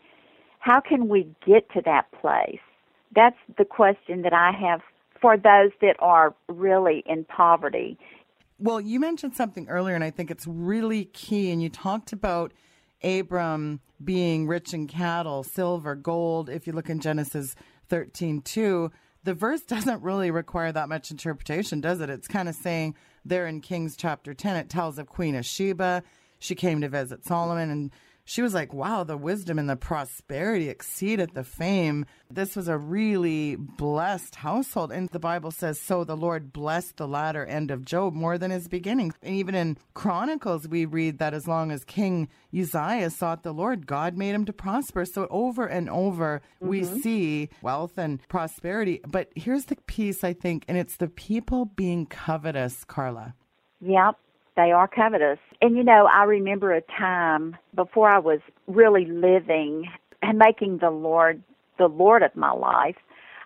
[0.59, 2.59] how can we get to that place?
[3.13, 4.81] That's the question that I have
[5.21, 7.97] for those that are really in poverty.
[8.59, 12.53] Well, you mentioned something earlier and I think it's really key and you talked about
[13.03, 16.49] Abram being rich in cattle, silver, gold.
[16.49, 17.55] If you look in Genesis
[17.89, 18.89] 13 2,
[19.23, 22.09] the verse doesn't really require that much interpretation, does it?
[22.09, 26.03] It's kind of saying there in Kings chapter 10, it tells of Queen of Sheba.
[26.39, 27.91] She came to visit Solomon and
[28.25, 32.05] she was like, wow, the wisdom and the prosperity exceeded the fame.
[32.29, 34.91] This was a really blessed household.
[34.91, 38.51] And the Bible says, so the Lord blessed the latter end of Job more than
[38.51, 39.13] his beginning.
[39.21, 43.87] And even in Chronicles, we read that as long as King Uzziah sought the Lord,
[43.87, 45.03] God made him to prosper.
[45.05, 46.67] So over and over, mm-hmm.
[46.67, 49.01] we see wealth and prosperity.
[49.05, 53.35] But here's the piece, I think, and it's the people being covetous, Carla.
[53.81, 54.15] Yep.
[54.55, 55.39] They are covetous.
[55.63, 59.89] And you know, I remember a time before I was really living
[60.21, 61.41] and making the Lord
[61.77, 62.97] the Lord of my life,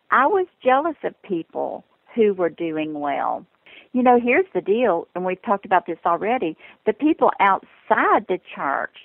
[0.10, 3.46] I was jealous of people who were doing well.
[3.94, 6.58] You know, here's the deal, and we've talked about this already.
[6.88, 8.96] The people outside the church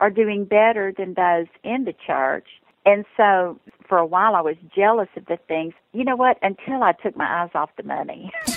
[0.00, 2.46] are doing better than those in the church.
[2.86, 5.74] And so for a while I was jealous of the things.
[5.92, 6.38] You know what?
[6.40, 8.32] Until I took my eyes off the money.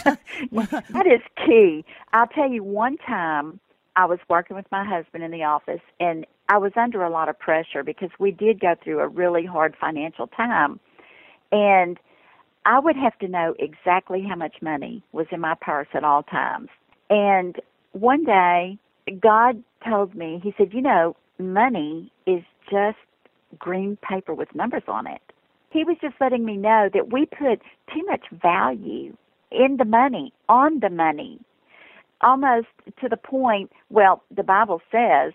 [0.54, 1.84] that is key.
[2.14, 3.60] I'll tell you one time
[3.96, 7.30] I was working with my husband in the office and I was under a lot
[7.30, 10.80] of pressure because we did go through a really hard financial time.
[11.52, 11.98] And
[12.66, 16.24] I would have to know exactly how much money was in my purse at all
[16.24, 16.70] times.
[17.10, 17.56] And
[17.94, 18.78] one day,
[19.20, 22.98] God told me, He said, You know, money is just
[23.58, 25.22] green paper with numbers on it.
[25.70, 27.62] He was just letting me know that we put
[27.94, 29.16] too much value
[29.52, 31.40] in the money, on the money,
[32.26, 32.68] almost
[33.00, 35.32] to the point, well, the Bible says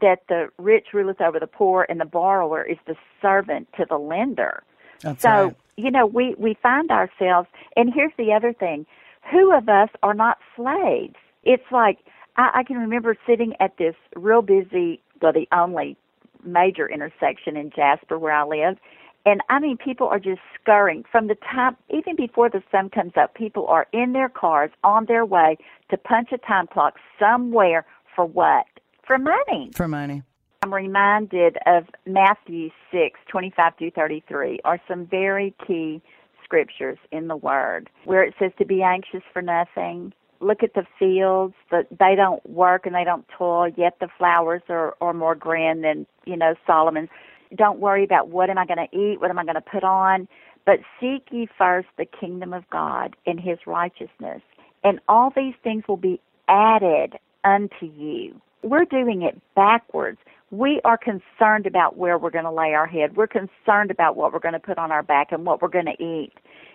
[0.00, 3.98] that the rich ruleth over the poor and the borrower is the servant to the
[3.98, 4.62] lender.
[5.00, 5.56] That's so, right.
[5.76, 8.86] you know, we, we find ourselves, and here's the other thing
[9.30, 11.16] who of us are not slaves?
[11.42, 11.98] It's like,
[12.36, 15.96] I, I can remember sitting at this real busy, well, the only
[16.44, 18.78] major intersection in Jasper where I live.
[19.26, 23.12] And I mean, people are just scurrying from the time, even before the sun comes
[23.20, 25.58] up, people are in their cars on their way
[25.90, 27.84] to punch a time clock somewhere
[28.14, 28.66] for what?
[29.04, 29.72] For money.
[29.74, 30.22] For money.
[30.62, 36.00] I'm reminded of Matthew 6, 25 through 33, are some very key
[36.44, 40.86] scriptures in the Word where it says to be anxious for nothing, look at the
[40.98, 45.34] fields that they don't work and they don't toil yet the flowers are, are more
[45.34, 47.08] grand than you know solomon's
[47.54, 49.84] don't worry about what am i going to eat what am i going to put
[49.84, 50.26] on
[50.64, 54.42] but seek ye first the kingdom of god and his righteousness
[54.84, 58.40] and all these things will be added unto you.
[58.62, 60.18] We're doing it backwards.
[60.50, 63.16] We are concerned about where we're going to lay our head.
[63.16, 65.86] We're concerned about what we're going to put on our back and what we're going
[65.86, 66.32] to eat.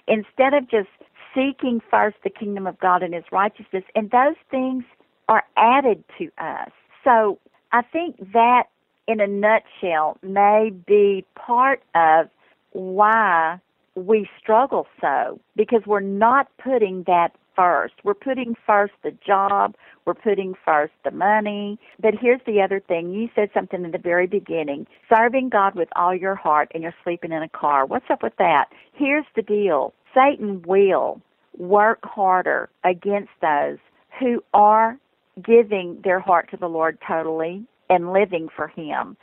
[0.08, 0.90] Instead of just
[1.34, 4.84] seeking first the kingdom of God and his righteousness, and those things
[5.30, 6.72] are added to us.
[7.04, 7.40] So
[7.72, 8.64] I think that,
[9.08, 12.30] in a nutshell, may be part of
[12.72, 13.60] why
[13.96, 17.94] we struggle so because we're not putting that first.
[18.04, 21.78] We're putting first the job, we're putting first the money.
[22.00, 25.90] But here's the other thing you said something in the very beginning serving God with
[25.96, 27.86] all your heart and you're sleeping in a car.
[27.86, 28.66] What's up with that?
[28.94, 31.22] Here's the deal Satan will
[31.58, 33.78] work harder against those
[34.20, 34.98] who are
[35.44, 39.18] giving their heart to the Lord totally and living for him.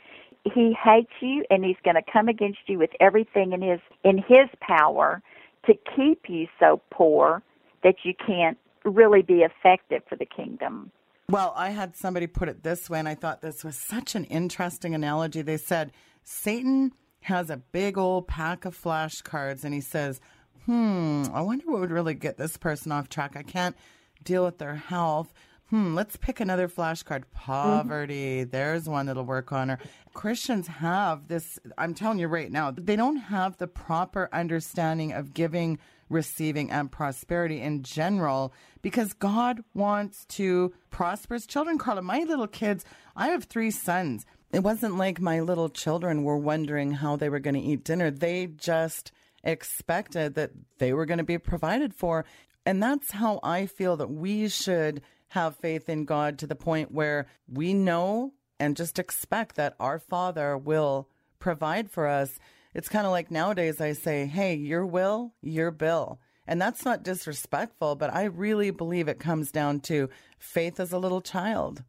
[0.45, 4.17] He hates you and he's going to come against you with everything in his in
[4.17, 5.21] his power
[5.65, 7.43] to keep you so poor
[7.83, 10.91] that you can't really be effective for the kingdom.
[11.29, 14.23] Well, I had somebody put it this way and I thought this was such an
[14.25, 15.41] interesting analogy.
[15.41, 15.91] They said
[16.23, 20.21] Satan has a big old pack of flashcards and he says,
[20.65, 23.35] hmm, I wonder what would really get this person off track.
[23.35, 23.75] I can't
[24.23, 25.33] deal with their health.
[25.69, 27.23] Hmm, let's pick another flashcard.
[27.31, 28.41] Poverty.
[28.41, 28.49] Mm-hmm.
[28.49, 29.77] There's one that'll work on her.
[30.13, 35.33] Christians have this, I'm telling you right now, they don't have the proper understanding of
[35.33, 35.77] giving,
[36.09, 38.51] receiving, and prosperity in general
[38.81, 41.77] because God wants to prosper his children.
[41.77, 42.83] Carla, my little kids,
[43.15, 44.25] I have three sons.
[44.51, 48.09] It wasn't like my little children were wondering how they were going to eat dinner.
[48.09, 49.11] They just
[49.43, 52.25] expected that they were going to be provided for.
[52.65, 56.91] And that's how I feel that we should have faith in God to the point
[56.91, 61.07] where we know and just expect that our Father will
[61.39, 62.39] provide for us.
[62.73, 66.19] It's kind of like nowadays I say, hey, your will, your bill.
[66.45, 70.09] And that's not disrespectful, but I really believe it comes down to
[70.39, 71.83] faith as a little child.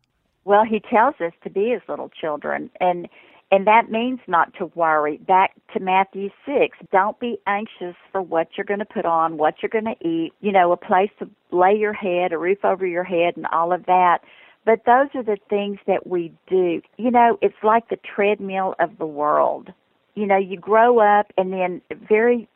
[0.45, 2.71] Well, he tells us to be as little children.
[2.81, 3.09] And
[3.51, 5.19] and that means not to worry.
[5.19, 6.79] Back to Matthew 6.
[6.93, 10.33] Don't be anxious for what you're going to put on, what you're going to eat,
[10.41, 13.73] you know, a place to lay your head, a roof over your head, and all
[13.73, 14.19] of that.
[14.65, 16.81] But those are the things that we do.
[16.97, 19.71] You know, it's like the treadmill of the world.
[20.15, 22.49] You know, you grow up and then very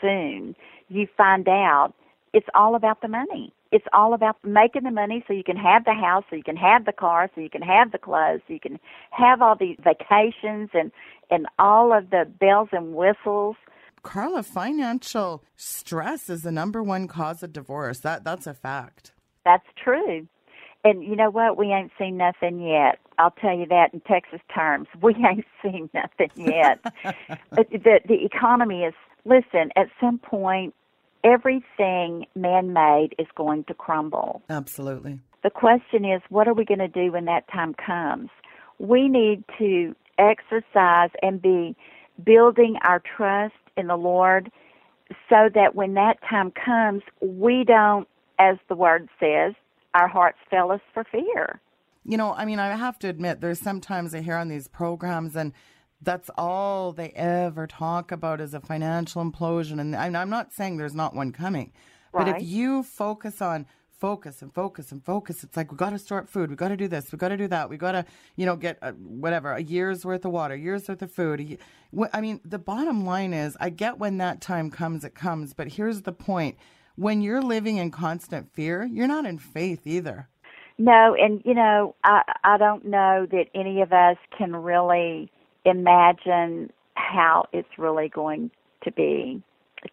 [0.00, 0.54] soon
[0.88, 1.94] you find out
[2.32, 3.52] it's all about the money.
[3.70, 6.56] It's all about making the money so you can have the house, so you can
[6.56, 8.78] have the car, so you can have the clothes, so you can
[9.10, 10.92] have all these vacations and
[11.30, 13.56] and all of the bells and whistles.
[14.02, 18.00] Carla, financial stress is the number one cause of divorce.
[18.00, 19.12] That that's a fact.
[19.44, 20.26] That's true.
[20.84, 21.56] And you know what?
[21.56, 22.98] We ain't seen nothing yet.
[23.18, 24.88] I'll tell you that in Texas terms.
[25.02, 26.82] We ain't seen nothing yet.
[27.52, 30.74] the the economy is listen, at some point
[31.24, 34.42] everything man made is going to crumble.
[34.50, 35.20] Absolutely.
[35.42, 38.30] The question is what are we going to do when that time comes?
[38.78, 41.76] We need to exercise and be
[42.24, 44.50] building our trust in the Lord
[45.28, 48.08] so that when that time comes, we don't,
[48.38, 49.54] as the word says,
[49.94, 51.60] our hearts fail us for fear.
[52.04, 55.36] You know, I mean, I have to admit, there's sometimes I hear on these programs,
[55.36, 55.52] and
[56.02, 59.80] that's all they ever talk about is a financial implosion.
[59.80, 61.72] And I'm not saying there's not one coming,
[62.12, 62.26] right.
[62.26, 63.66] but if you focus on
[63.98, 66.68] focus and focus and focus, it's like we got to store up food, we got
[66.68, 68.90] to do this, we got to do that, we got to, you know, get a,
[68.92, 71.58] whatever a year's worth of water, year's worth of food.
[72.12, 75.54] I mean, the bottom line is, I get when that time comes, it comes.
[75.54, 76.56] But here's the point:
[76.96, 80.28] when you're living in constant fear, you're not in faith either.
[80.78, 85.30] No, and you know, I I don't know that any of us can really
[85.64, 88.50] imagine how it's really going
[88.84, 89.42] to be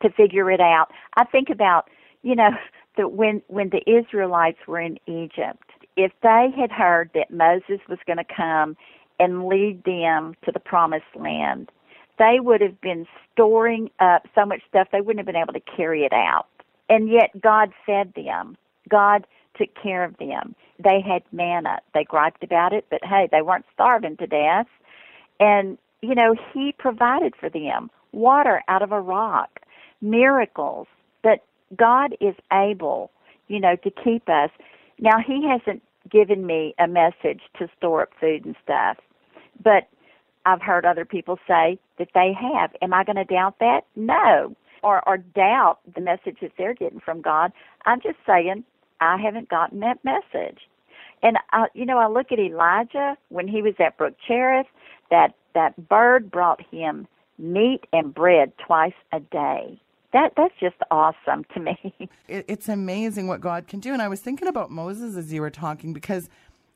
[0.02, 0.88] to figure it out.
[1.18, 1.90] I think about,
[2.22, 2.50] you know,
[2.98, 5.64] that when when the Israelites were in Egypt,
[5.96, 8.76] if they had heard that Moses was going to come
[9.20, 11.72] and lead them to the promised land,
[12.18, 15.76] they would have been storing up so much stuff they wouldn't have been able to
[15.76, 16.48] carry it out.
[16.90, 18.58] And yet God fed them.
[18.90, 19.26] God
[19.58, 20.56] took care of them.
[20.84, 21.80] They had manna.
[21.94, 24.68] They griped about it, but hey, they weren't starving to death.
[25.40, 29.62] And, you know, He provided for them water out of a rock,
[30.02, 30.88] miracles.
[31.24, 31.44] But
[31.76, 33.12] God is able,
[33.48, 34.50] you know, to keep us.
[35.00, 38.98] Now, He hasn't given me a message to store up food and stuff,
[39.64, 39.88] but
[40.46, 42.72] I've heard other people say that they have.
[42.82, 43.82] Am I going to doubt that?
[43.96, 44.56] No.
[44.82, 47.52] Or, or doubt the message that they're getting from God.
[47.86, 48.64] I'm just saying
[49.02, 50.60] I haven't gotten that message.
[51.22, 54.68] And I, you know, I look at Elijah when he was at Brook Cherith
[55.12, 57.08] that that bird brought him
[57.38, 59.80] meat and bread twice a day.
[60.14, 61.96] That that's just awesome to me.
[62.28, 63.92] It, it's amazing what God can do.
[63.92, 66.30] And I was thinking about Moses as you were talking because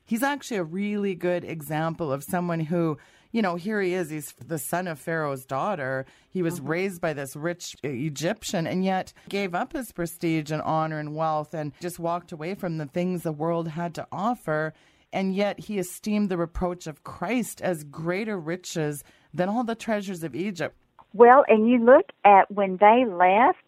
[0.04, 2.98] he's actually a really good example of someone who,
[3.30, 4.10] you know, here he is.
[4.10, 6.06] He's the son of Pharaoh's daughter.
[6.28, 6.70] He was mm-hmm.
[6.70, 11.54] raised by this rich Egyptian and yet gave up his prestige and honor and wealth
[11.54, 14.74] and just walked away from the things the world had to offer
[15.14, 20.24] and yet he esteemed the reproach of Christ as greater riches than all the treasures
[20.24, 20.76] of Egypt.
[21.14, 23.58] Well, and you look at when they left,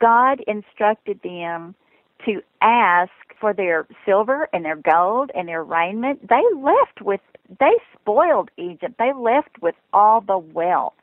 [0.00, 1.74] God instructed them
[2.24, 6.26] to ask for their silver and their gold and their raiment.
[6.28, 7.20] They left with,
[7.58, 8.94] they spoiled Egypt.
[8.98, 10.94] They left with all the wealth.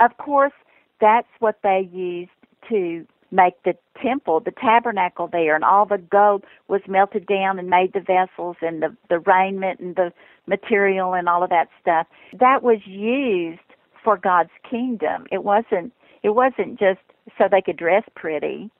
[0.00, 0.52] Of course,
[1.00, 2.30] that's what they used
[2.70, 7.68] to make the temple, the tabernacle there, and all the gold was melted down and
[7.68, 10.12] made the vessels and the, the raiment and the
[10.46, 12.06] material and all of that stuff.
[12.38, 13.60] That was used
[14.04, 15.26] for God's kingdom.
[15.32, 17.00] It wasn't it wasn't just
[17.38, 18.70] so they could dress pretty.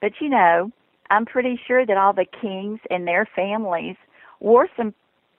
[0.00, 0.70] But you know,
[1.10, 3.96] I'm pretty sure that all the kings and their families
[4.40, 4.94] wore some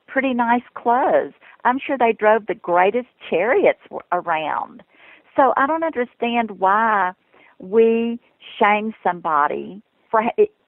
[0.07, 1.33] pretty nice clothes.
[1.63, 3.79] I'm sure they drove the greatest chariots
[4.11, 4.83] around.
[5.35, 7.13] So I don't understand why
[7.59, 8.19] we
[8.59, 10.23] shame somebody for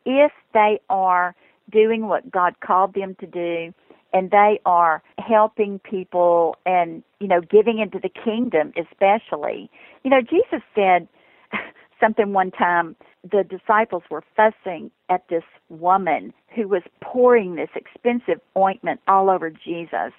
[0.06, 1.36] if they are
[1.72, 3.74] doing what God called them to do
[4.14, 9.70] and they are helping people and you know giving into the kingdom especially.
[10.04, 11.08] You know jesus said
[12.00, 18.42] something one time the disciples were fussing at this woman who was pouring this expensive
[18.58, 20.14] ointment all over jesus.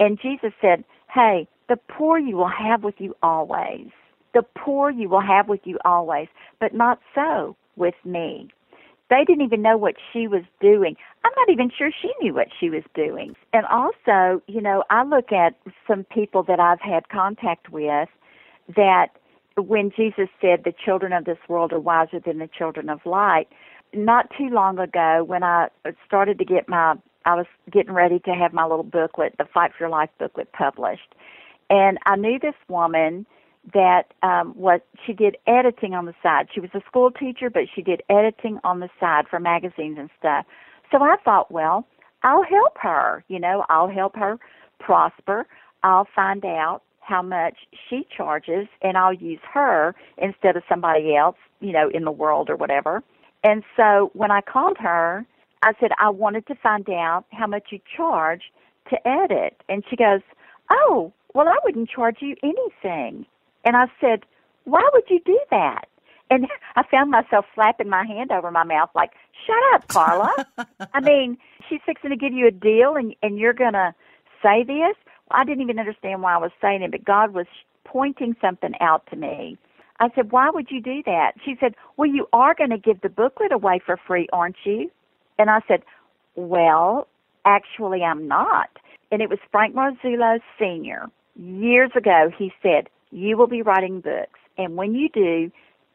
[0.00, 3.88] And jesus said hey the poor you will have with you always
[4.38, 6.28] the poor you will have with you always,
[6.60, 8.48] but not so with me.
[9.10, 10.96] They didn't even know what she was doing.
[11.24, 13.34] I'm not even sure she knew what she was doing.
[13.52, 15.54] And also, you know, I look at
[15.88, 18.08] some people that I've had contact with
[18.76, 19.08] that
[19.56, 23.48] when Jesus said the children of this world are wiser than the children of light,
[23.92, 25.66] not too long ago when I
[26.06, 29.72] started to get my I was getting ready to have my little booklet, the Fight
[29.76, 31.14] for Your Life booklet published.
[31.68, 33.26] And I knew this woman
[33.74, 36.48] that um, was she did editing on the side.
[36.52, 40.10] She was a school teacher, but she did editing on the side for magazines and
[40.18, 40.46] stuff.
[40.90, 41.86] So I thought, well,
[42.22, 43.24] I'll help her.
[43.28, 44.38] You know, I'll help her
[44.80, 45.46] prosper.
[45.82, 47.56] I'll find out how much
[47.88, 52.50] she charges and I'll use her instead of somebody else, you know, in the world
[52.50, 53.02] or whatever.
[53.44, 55.24] And so when I called her,
[55.62, 58.42] I said, I wanted to find out how much you charge
[58.90, 59.60] to edit.
[59.68, 60.20] And she goes,
[60.70, 63.26] Oh, well, I wouldn't charge you anything.
[63.64, 64.24] And I said,
[64.64, 65.88] Why would you do that?
[66.30, 66.46] And
[66.76, 69.12] I found myself slapping my hand over my mouth, like,
[69.46, 70.34] Shut up, Carla.
[70.94, 71.38] I mean,
[71.68, 73.94] she's fixing to give you a deal and, and you're going to
[74.42, 74.96] say this.
[75.30, 77.46] I didn't even understand why I was saying it, but God was
[77.84, 79.58] pointing something out to me.
[80.00, 81.32] I said, Why would you do that?
[81.44, 84.90] She said, Well, you are going to give the booklet away for free, aren't you?
[85.38, 85.82] And I said,
[86.36, 87.08] Well,
[87.44, 88.70] actually, I'm not.
[89.10, 91.10] And it was Frank Marzullo Sr.
[91.36, 94.40] Years ago, he said, You will be writing books.
[94.56, 95.50] And when you do,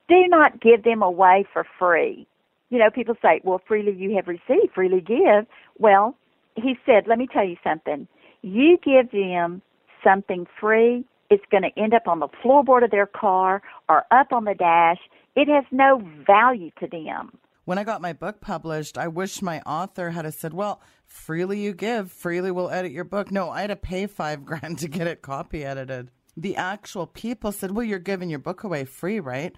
[0.08, 2.28] do not give them away for free.
[2.70, 5.46] You know, people say, Well, freely you have received, freely give.
[5.78, 6.16] Well,
[6.56, 8.08] he said, Let me tell you something
[8.44, 9.62] you give them
[10.04, 14.32] something free, it's going to end up on the floorboard of their car or up
[14.32, 15.00] on the dash.
[15.36, 17.32] It has no value to them.
[17.66, 21.74] When I got my book published, I wish my author had said, "Well, freely you
[21.74, 25.08] give, freely we'll edit your book." No, I had to pay 5 grand to get
[25.08, 26.12] it copy edited.
[26.36, 29.56] The actual people said, "Well, you're giving your book away free, right?"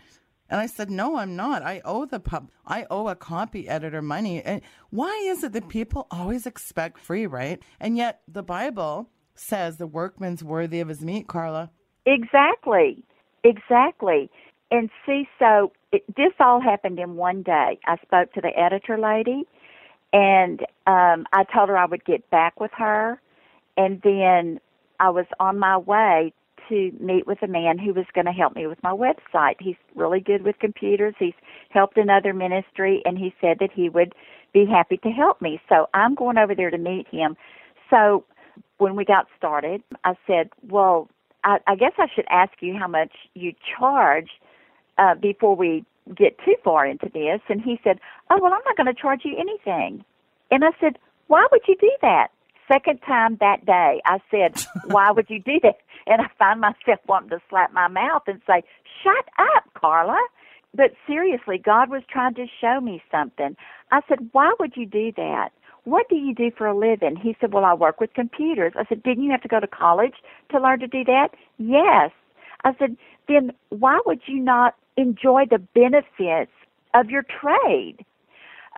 [0.50, 1.64] And I said, "No, I'm not.
[1.64, 5.70] I owe the pub I owe a copy editor money." And why is it that
[5.70, 7.62] people always expect free, right?
[7.80, 11.72] And yet the Bible says the workman's worthy of his meat, Carla.
[12.06, 13.04] Exactly.
[13.44, 14.30] Exactly.
[14.72, 17.80] And see, so it, this all happened in one day.
[17.86, 19.44] I spoke to the editor lady,
[20.12, 23.22] and um, I told her I would get back with her,
[23.78, 24.60] and then
[25.00, 26.34] I was on my way
[26.70, 29.56] to meet with a man who was going to help me with my website.
[29.60, 31.16] He's really good with computers.
[31.20, 31.34] He's
[31.70, 34.14] helped another ministry, and he said that he would
[34.54, 35.60] be happy to help me.
[35.70, 37.36] So I'm going over there to meet him.
[37.90, 38.26] So
[38.78, 41.10] when we got started, I said, "Well,
[41.44, 44.30] I, I guess I should ask you how much you charge
[44.98, 45.86] uh, before we
[46.16, 48.00] get too far into this." And he said,
[48.30, 50.04] "Oh, well, I'm not going to charge you anything."
[50.52, 50.98] And I said,
[51.28, 52.30] "Why would you do that?"
[52.72, 55.78] Second time that day, I said, "Why would you do that?"
[56.08, 58.64] And I find myself wanting to slap my mouth and say,
[59.04, 60.20] "Shut up, Carla."
[60.74, 63.56] But seriously, God was trying to show me something.
[63.92, 65.52] I said, "Why would you do that?"
[65.86, 67.16] what do you do for a living?
[67.16, 68.74] He said, well, I work with computers.
[68.76, 70.16] I said, didn't you have to go to college
[70.50, 71.30] to learn to do that?
[71.58, 72.12] Yes.
[72.64, 72.98] I said,
[73.28, 76.52] then why would you not enjoy the benefits
[76.94, 78.04] of your trade?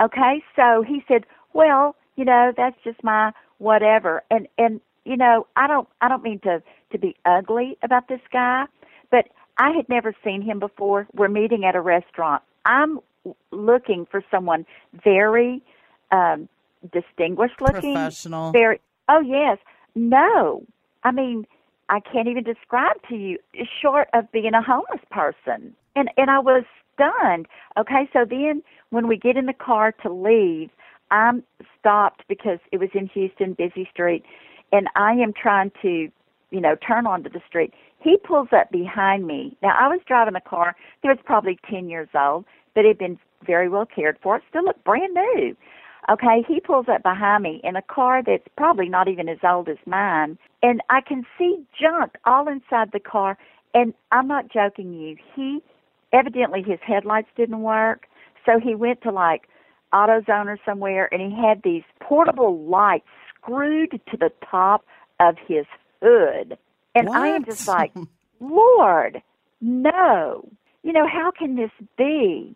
[0.01, 4.23] Okay, so he said, well, you know, that's just my whatever.
[4.29, 6.61] And and you know, I don't I don't mean to
[6.91, 8.65] to be ugly about this guy,
[9.11, 11.07] but I had never seen him before.
[11.13, 12.43] We're meeting at a restaurant.
[12.65, 12.99] I'm
[13.51, 14.65] looking for someone
[15.03, 15.61] very
[16.11, 16.47] um
[16.93, 18.51] distinguished looking, professional.
[18.51, 18.79] Very.
[19.09, 19.57] Oh yes.
[19.95, 20.63] No.
[21.03, 21.45] I mean,
[21.89, 23.39] I can't even describe to you
[23.81, 25.75] short of being a homeless person.
[25.95, 26.63] And and I was
[26.93, 27.47] stunned.
[27.77, 30.69] Okay, so then when we get in the car to leave,
[31.11, 31.43] I'm
[31.79, 34.23] stopped because it was in Houston, busy street,
[34.71, 36.09] and I am trying to,
[36.51, 37.73] you know, turn onto the street.
[37.99, 39.57] He pulls up behind me.
[39.61, 42.45] Now I was driving a car that was probably ten years old,
[42.75, 44.37] but it had been very well cared for.
[44.37, 45.55] It still looked brand new.
[46.09, 49.67] Okay, he pulls up behind me in a car that's probably not even as old
[49.67, 53.37] as mine, and I can see junk all inside the car.
[53.73, 55.17] And I'm not joking you.
[55.35, 55.61] He
[56.13, 58.07] evidently his headlights didn't work,
[58.45, 59.49] so he went to like
[59.93, 64.85] AutoZone or somewhere, and he had these portable lights screwed to the top
[65.19, 65.65] of his
[66.01, 66.57] hood.
[66.95, 67.17] And what?
[67.17, 67.93] I am just like,
[68.39, 69.21] Lord,
[69.61, 70.49] no.
[70.83, 72.55] You know, how can this be?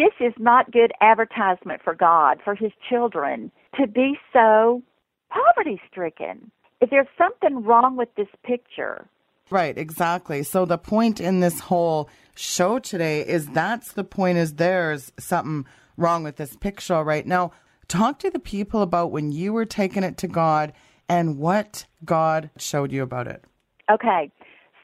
[0.00, 4.82] this is not good advertisement for God, for his children, to be so
[5.28, 6.50] poverty stricken.
[6.80, 9.06] If there's something wrong with this picture.
[9.50, 10.42] Right, exactly.
[10.42, 15.66] So the point in this whole show today is that's the point is there's something
[15.98, 17.52] wrong with this picture right now.
[17.86, 20.72] Talk to the people about when you were taking it to God
[21.10, 23.44] and what God showed you about it.
[23.90, 24.30] Okay.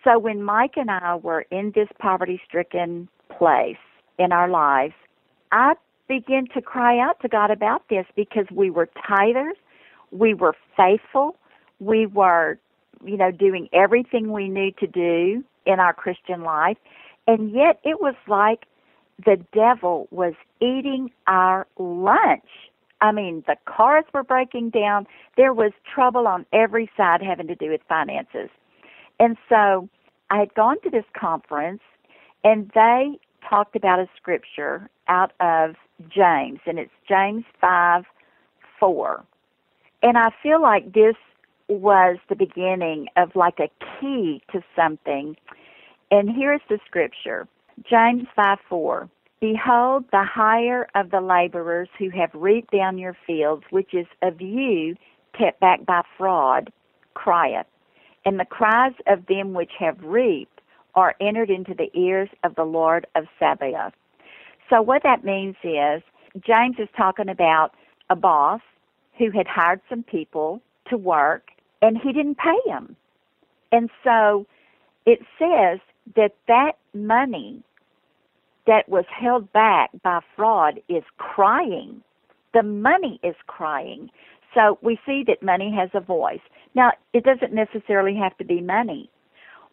[0.02, 3.08] So when Mike and I were in this poverty stricken
[3.38, 3.76] place
[4.18, 4.94] in our lives,
[5.52, 5.74] I
[6.08, 9.54] began to cry out to God about this because we were tithers,
[10.10, 11.36] we were faithful,
[11.78, 12.58] we were,
[13.04, 16.76] you know, doing everything we knew to do in our Christian life,
[17.28, 18.66] and yet it was like
[19.24, 22.48] the devil was eating our lunch.
[23.00, 25.06] I mean, the cars were breaking down.
[25.36, 28.48] There was trouble on every side having to do with finances.
[29.20, 29.88] And so
[30.30, 31.82] I had gone to this conference,
[32.44, 33.18] and they
[33.48, 35.76] talked about a scripture out of
[36.08, 38.04] James, and it's James 5
[38.78, 39.24] 4.
[40.02, 41.16] And I feel like this
[41.68, 43.70] was the beginning of like a
[44.00, 45.36] key to something.
[46.10, 47.48] And here's the scripture
[47.88, 49.08] James 5 4.
[49.40, 54.40] Behold, the hire of the laborers who have reaped down your fields, which is of
[54.40, 54.96] you
[55.38, 56.72] kept back by fraud,
[57.14, 57.66] crieth.
[58.24, 60.60] And the cries of them which have reaped
[60.94, 63.92] are entered into the ears of the Lord of Sabaoth.
[64.70, 66.02] So what that means is
[66.40, 67.74] James is talking about
[68.08, 68.60] a boss
[69.18, 71.50] who had hired some people to work
[71.82, 72.96] and he didn't pay them.
[73.70, 74.46] And so
[75.04, 75.78] it says
[76.16, 77.62] that that money
[78.66, 82.02] that was held back by fraud is crying.
[82.54, 84.10] The money is crying.
[84.54, 86.40] So we see that money has a voice.
[86.74, 89.10] Now, it doesn't necessarily have to be money.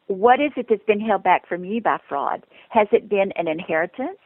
[0.07, 2.43] What is it that's been held back from you by fraud?
[2.69, 4.19] Has it been an inheritance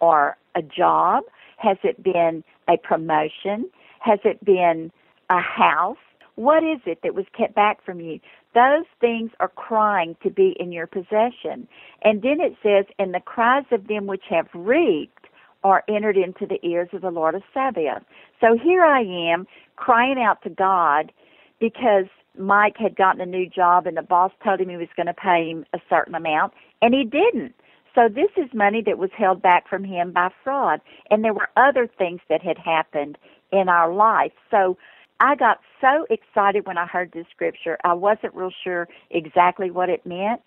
[0.00, 1.24] or a job?
[1.56, 3.68] Has it been a promotion?
[3.98, 4.92] Has it been
[5.30, 5.96] a house?
[6.36, 8.20] What is it that was kept back from you?
[8.54, 11.68] Those things are crying to be in your possession.
[12.02, 15.26] And then it says, And the cries of them which have reaped
[15.64, 18.02] are entered into the ears of the Lord of Sabaoth.
[18.40, 19.46] So here I am
[19.76, 21.10] crying out to God
[21.58, 22.04] because
[22.38, 25.14] Mike had gotten a new job and the boss told him he was going to
[25.14, 26.52] pay him a certain amount
[26.82, 27.54] and he didn't.
[27.94, 30.80] So this is money that was held back from him by fraud.
[31.10, 33.16] And there were other things that had happened
[33.52, 34.32] in our life.
[34.50, 34.76] So
[35.20, 37.78] I got so excited when I heard this scripture.
[37.84, 40.40] I wasn't real sure exactly what it meant,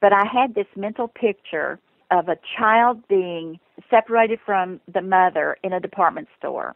[0.00, 1.78] but I had this mental picture
[2.10, 3.58] of a child being
[3.90, 6.74] separated from the mother in a department store.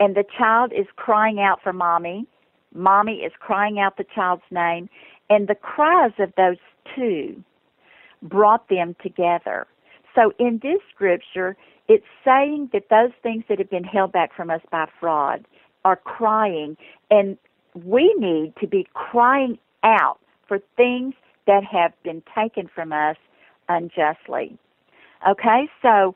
[0.00, 2.26] And the child is crying out for mommy.
[2.74, 4.88] Mommy is crying out the child's name.
[5.30, 6.56] And the cries of those
[6.96, 7.42] two
[8.22, 9.66] brought them together.
[10.14, 11.56] So in this scripture,
[11.88, 15.46] it's saying that those things that have been held back from us by fraud
[15.84, 16.76] are crying,
[17.10, 17.36] and
[17.84, 21.14] we need to be crying out for things
[21.46, 23.16] that have been taken from us
[23.68, 24.56] unjustly.
[25.28, 26.14] Okay, so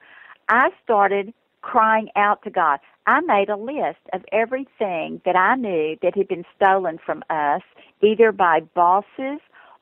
[0.49, 2.79] I started crying out to God.
[3.07, 7.63] I made a list of everything that I knew that had been stolen from us,
[8.03, 9.41] either by bosses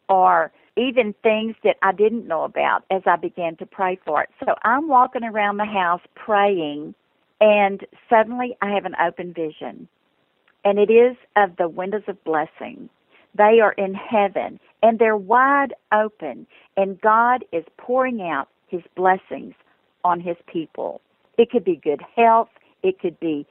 [0.08, 4.30] or even things that I didn't know about as I began to pray for it.
[4.44, 6.94] So I'm walking around the house praying,
[7.44, 9.86] and suddenly I have an open vision.
[10.64, 12.88] And it is of the windows of blessing.
[13.36, 16.46] They are in heaven, and they're wide open,
[16.78, 19.52] and God is pouring out his blessings
[20.04, 21.02] on his people.
[21.36, 22.48] It could be good health,
[22.82, 23.46] it could be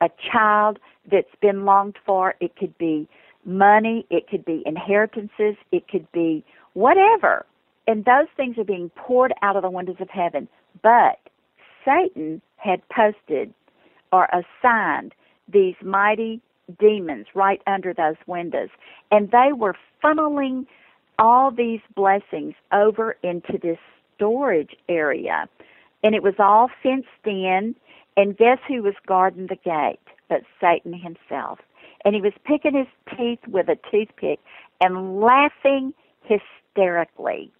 [0.00, 3.08] a child that's been longed for, it could be
[3.44, 7.46] money, it could be inheritances, it could be whatever.
[7.86, 10.48] And those things are being poured out of the windows of heaven.
[10.82, 11.20] But
[11.84, 13.52] Satan had posted
[14.12, 15.14] or assigned
[15.48, 16.40] these mighty
[16.78, 18.70] demons right under those windows.
[19.10, 20.66] And they were funneling
[21.18, 23.78] all these blessings over into this
[24.14, 25.48] storage area.
[26.02, 27.74] And it was all fenced in.
[28.16, 30.00] And guess who was guarding the gate?
[30.28, 31.60] But Satan himself.
[32.04, 34.40] And he was picking his teeth with a toothpick
[34.80, 37.50] and laughing hysterically.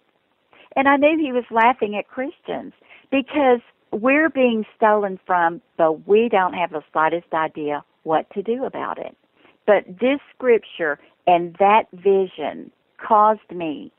[0.75, 2.73] And I knew he was laughing at Christians
[3.09, 8.65] because we're being stolen from, but we don't have the slightest idea what to do
[8.65, 9.15] about it.
[9.65, 13.91] But this scripture and that vision caused me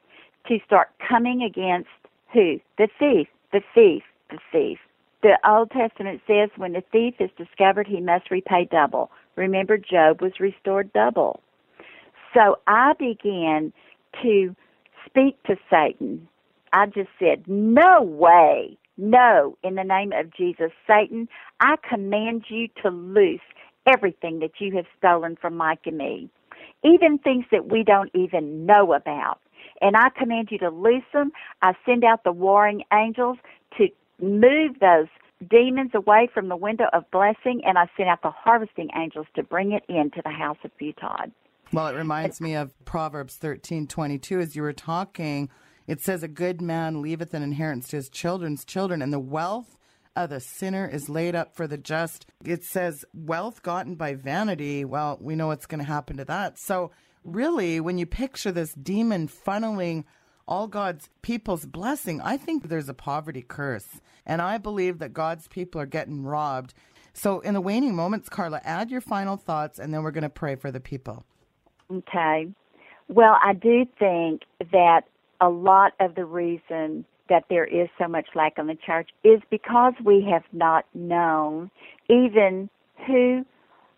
[0.47, 1.89] to start coming against
[2.33, 2.59] who?
[2.79, 4.79] The thief, the thief, the thief.
[5.23, 9.11] The Old Testament says when the thief is discovered, he must repay double.
[9.37, 11.41] Remember, Job was restored double.
[12.35, 13.73] So I began
[14.23, 14.55] to
[15.07, 16.29] speak to Satan.
[16.73, 18.77] I just said, No way.
[18.99, 20.73] No, in the name of Jesus.
[20.87, 21.29] Satan,
[21.61, 23.41] I command you to loose
[23.87, 26.29] everything that you have stolen from Mike and me,
[26.85, 29.39] even things that we don't even know about.
[29.81, 31.31] And I command you to loose them.
[31.63, 33.39] I send out the warring angels
[33.79, 33.87] to
[34.21, 35.07] move those
[35.49, 39.45] demons away from the window of blessing, and I send out the harvesting angels to
[39.45, 41.31] bring it into the house of Butaud.
[41.73, 44.41] Well, it reminds me of Proverbs thirteen twenty two.
[44.41, 45.51] As you were talking,
[45.89, 49.77] it says, "A good man leaveth an inheritance to his children's children, and the wealth
[50.15, 54.85] of the sinner is laid up for the just." It says, "Wealth gotten by vanity."
[54.85, 56.59] Well, we know what's going to happen to that.
[56.59, 56.93] So,
[57.25, 60.05] really, when you picture this demon funneling
[60.47, 65.49] all God's people's blessing, I think there's a poverty curse, and I believe that God's
[65.49, 66.73] people are getting robbed.
[67.13, 70.29] So, in the waning moments, Carla, add your final thoughts, and then we're going to
[70.29, 71.25] pray for the people.
[71.91, 72.49] Okay.
[73.09, 75.03] Well, I do think that
[75.41, 79.41] a lot of the reason that there is so much lack in the church is
[79.51, 81.71] because we have not known
[82.09, 82.69] even
[83.07, 83.45] who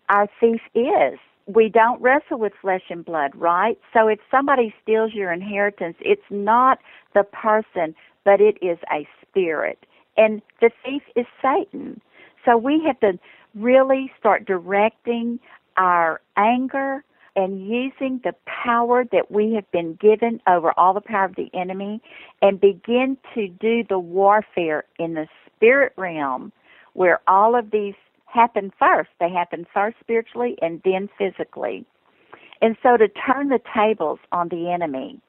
[0.09, 1.19] our thief is.
[1.47, 3.77] we don't wrestle with flesh and blood, right?
[3.93, 6.79] So if somebody steals your inheritance, it's not
[7.13, 9.79] the person, but it is a spirit.
[10.17, 12.01] And the thief is Satan.
[12.45, 13.19] So we have to
[13.55, 15.39] really start directing
[15.77, 17.03] our anger
[17.35, 21.49] and using the power that we have been given over all the power of the
[21.53, 22.01] enemy
[22.41, 26.51] and begin to do the warfare in the spirit realm
[26.93, 27.93] where all of these
[28.25, 29.09] happen first.
[29.19, 31.85] They happen first spiritually and then physically.
[32.61, 35.19] And so to turn the tables on the enemy.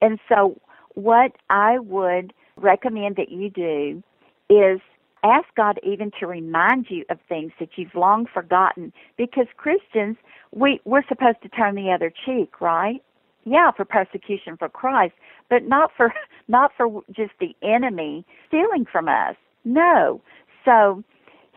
[0.00, 0.60] And so
[0.94, 4.02] what I would recommend that you do
[4.48, 4.80] is
[5.24, 10.16] ask God even to remind you of things that you've long forgotten because Christians
[10.52, 13.02] we we're supposed to turn the other cheek, right?
[13.44, 15.14] Yeah, for persecution for Christ,
[15.48, 16.12] but not for
[16.48, 19.36] not for just the enemy stealing from us.
[19.64, 20.20] No.
[20.64, 21.02] So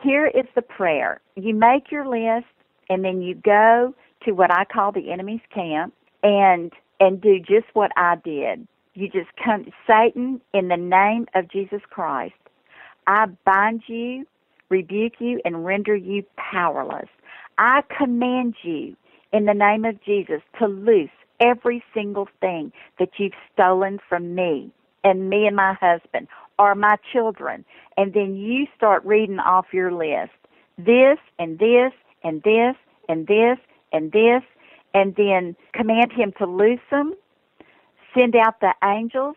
[0.02, 1.20] here is the prayer.
[1.36, 2.46] You make your list
[2.88, 3.94] and then you go
[4.24, 8.66] to what I call the enemy's camp and and do just what I did.
[8.94, 12.34] You just come Satan in the name of Jesus Christ.
[13.06, 14.26] I bind you,
[14.68, 17.08] rebuke you and render you powerless.
[17.58, 18.96] I command you
[19.32, 24.70] in the name of Jesus to loose every single thing that you've stolen from me
[25.04, 26.28] and me and my husband
[26.58, 27.64] or my children.
[27.96, 30.32] And then you start reading off your list
[30.78, 31.92] this and this
[32.22, 32.76] and this
[33.08, 33.58] and this
[33.92, 34.42] and this,
[34.94, 37.14] and then command him to loose them,
[38.14, 39.36] send out the angels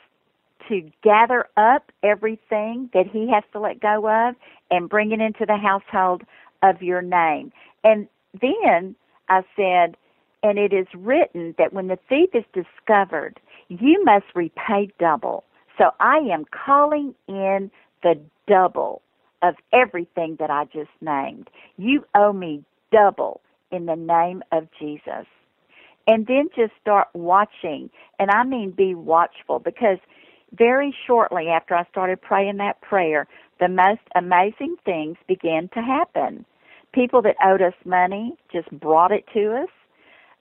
[0.69, 4.35] to gather up everything that he has to let go of
[4.71, 6.23] and bring it into the household
[6.63, 7.51] of your name.
[7.83, 8.07] And
[8.41, 8.95] then
[9.27, 9.97] I said,
[10.41, 15.43] and it is written that when the thief is discovered, you must repay double.
[15.77, 17.71] So I am calling in
[18.03, 19.01] the double
[19.41, 21.49] of everything that I just named.
[21.77, 23.41] You owe me double
[23.71, 25.25] in the name of Jesus.
[26.07, 29.99] And then just start watching, and I mean be watchful because
[30.53, 33.27] very shortly after I started praying that prayer,
[33.59, 36.45] the most amazing things began to happen.
[36.93, 39.69] People that owed us money just brought it to us.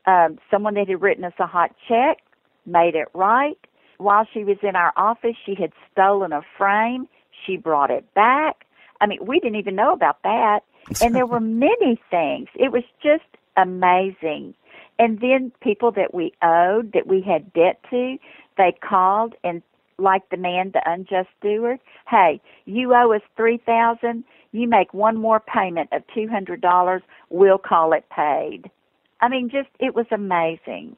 [0.06, 2.18] Um, someone that had written us a hot check
[2.66, 3.58] made it right
[3.98, 7.08] while she was in our office, she had stolen a frame.
[7.46, 8.64] She brought it back.
[9.00, 10.60] I mean, we didn't even know about that.
[11.02, 12.48] And there were many things.
[12.54, 13.24] It was just
[13.56, 14.54] amazing.
[14.98, 18.16] And then people that we owed, that we had debt to,
[18.56, 19.62] they called and
[19.98, 24.24] like the man, the unjust steward, hey, you owe us three thousand.
[24.52, 27.02] You make one more payment of two hundred dollars.
[27.30, 28.70] We'll call it paid.
[29.20, 30.96] I mean, just it was amazing.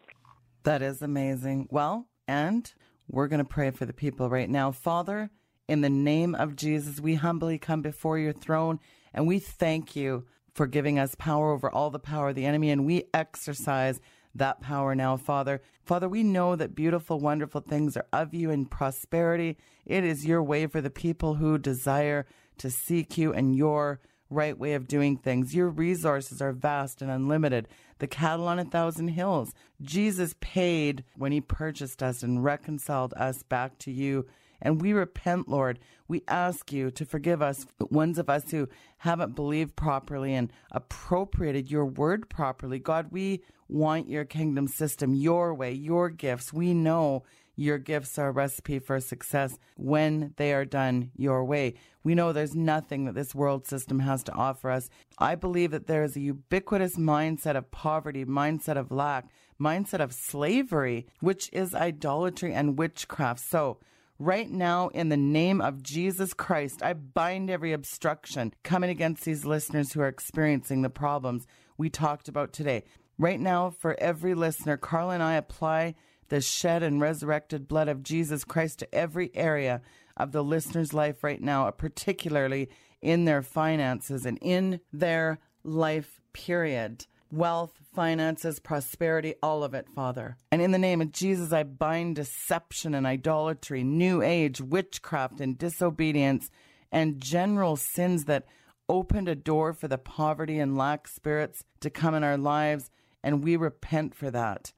[0.64, 1.68] That is amazing.
[1.70, 2.72] Well, and
[3.08, 4.70] we're going to pray for the people right now.
[4.70, 5.30] Father,
[5.66, 8.78] in the name of Jesus, we humbly come before your throne
[9.12, 12.70] and we thank you for giving us power over all the power of the enemy,
[12.70, 14.00] and we exercise
[14.34, 15.60] that power now, Father.
[15.82, 19.56] Father, we know that beautiful, wonderful things are of you in prosperity.
[19.86, 22.26] It is your way for the people who desire
[22.58, 24.00] to seek you and your
[24.30, 25.54] right way of doing things.
[25.54, 27.68] Your resources are vast and unlimited.
[27.98, 29.52] The cattle on a thousand hills.
[29.82, 34.26] Jesus paid when he purchased us and reconciled us back to you.
[34.62, 35.78] And we repent, Lord.
[36.08, 41.70] We ask you to forgive us, ones of us who haven't believed properly and appropriated
[41.70, 42.78] your word properly.
[42.78, 46.52] God, we want your kingdom system, your way, your gifts.
[46.52, 47.22] We know
[47.60, 51.74] your gifts are a recipe for success when they are done your way.
[52.02, 54.88] We know there's nothing that this world system has to offer us.
[55.18, 59.26] I believe that there is a ubiquitous mindset of poverty, mindset of lack,
[59.60, 63.40] mindset of slavery, which is idolatry and witchcraft.
[63.40, 63.78] So,
[64.22, 69.46] Right now, in the name of Jesus Christ, I bind every obstruction coming against these
[69.46, 71.46] listeners who are experiencing the problems
[71.78, 72.84] we talked about today.
[73.16, 75.94] Right now, for every listener, Carla and I apply
[76.28, 79.80] the shed and resurrected blood of Jesus Christ to every area
[80.18, 82.68] of the listener's life right now, particularly
[83.00, 87.06] in their finances and in their life period.
[87.32, 90.36] Wealth, finances, prosperity, all of it, Father.
[90.50, 95.56] And in the name of Jesus, I bind deception and idolatry, new age, witchcraft, and
[95.56, 96.50] disobedience,
[96.90, 98.46] and general sins that
[98.88, 102.90] opened a door for the poverty and lack spirits to come in our lives,
[103.22, 104.72] and we repent for that.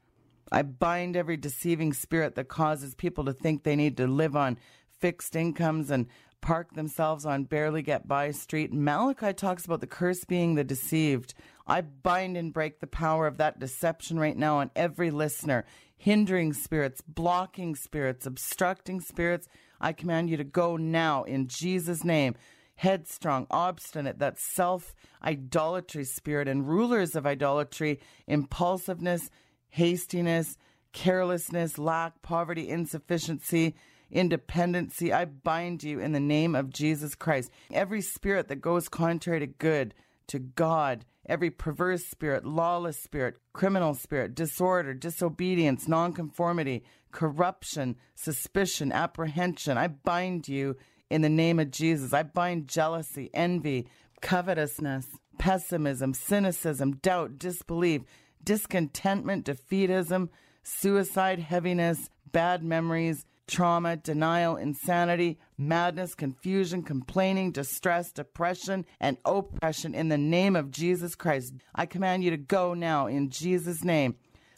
[0.50, 4.58] I bind every deceiving spirit that causes people to think they need to live on
[5.00, 6.06] fixed incomes and
[6.42, 8.70] park themselves on barely get by street.
[8.70, 11.32] Malachi talks about the curse being the deceived.
[11.66, 15.64] I bind and break the power of that deception right now on every listener.
[15.96, 19.46] Hindering spirits, blocking spirits, obstructing spirits.
[19.80, 22.34] I command you to go now in Jesus' name.
[22.74, 29.30] headstrong, obstinate, that self idolatry spirit, and rulers of idolatry, impulsiveness,
[29.68, 30.56] hastiness,
[30.92, 33.74] carelessness, lack, poverty, insufficiency,
[34.10, 35.12] independency.
[35.12, 37.50] I bind you in the name of Jesus Christ.
[37.72, 39.94] Every spirit that goes contrary to good,
[40.28, 49.78] to God, every perverse spirit, lawless spirit, criminal spirit, disorder, disobedience, nonconformity, corruption, suspicion, apprehension.
[49.78, 50.76] I bind you
[51.10, 52.12] in the name of Jesus.
[52.12, 53.88] I bind jealousy, envy,
[54.20, 55.06] covetousness,
[55.38, 58.02] pessimism, cynicism, doubt, disbelief,
[58.42, 60.28] discontentment, defeatism,
[60.62, 70.08] suicide, heaviness, bad memories, trauma, denial, insanity, madness, confusion, complaining, distress, depression, and oppression in
[70.08, 71.52] the name of Jesus Christ.
[71.74, 74.16] I command you to go now in Jesus' name.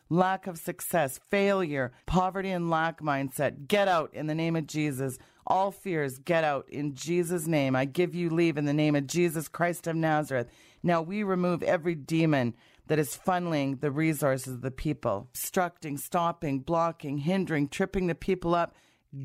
[0.08, 5.18] Lack of success, failure, poverty, and lack mindset, get out in the name of Jesus.
[5.44, 7.74] All fears, get out in Jesus' name.
[7.74, 10.46] I give you leave in the name of Jesus Christ of Nazareth.
[10.84, 12.54] Now we remove every demon
[12.86, 18.54] that is funneling the resources of the people, obstructing, stopping, blocking, hindering, tripping the people
[18.54, 18.74] up.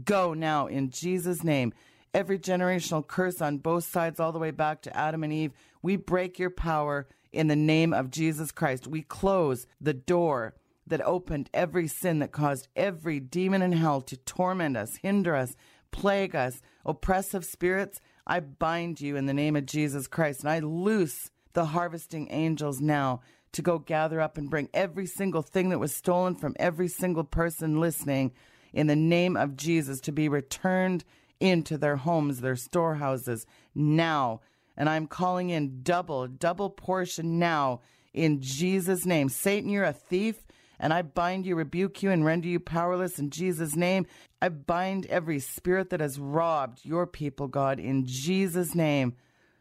[0.03, 1.73] Go now in Jesus' name.
[2.13, 5.95] Every generational curse on both sides, all the way back to Adam and Eve, we
[5.95, 8.87] break your power in the name of Jesus Christ.
[8.87, 10.55] We close the door
[10.87, 15.55] that opened every sin that caused every demon in hell to torment us, hinder us,
[15.91, 17.99] plague us, oppressive spirits.
[18.25, 22.79] I bind you in the name of Jesus Christ and I loose the harvesting angels
[22.79, 26.87] now to go gather up and bring every single thing that was stolen from every
[26.87, 28.31] single person listening
[28.73, 31.03] in the name of Jesus to be returned
[31.39, 34.41] into their homes, their storehouses now.
[34.77, 37.81] And I'm calling in double, double portion now
[38.13, 39.29] in Jesus' name.
[39.29, 40.45] Satan, you're a thief,
[40.79, 44.05] and I bind you, rebuke you, and render you powerless in Jesus' name.
[44.41, 49.15] I bind every spirit that has robbed your people, God, in Jesus' name.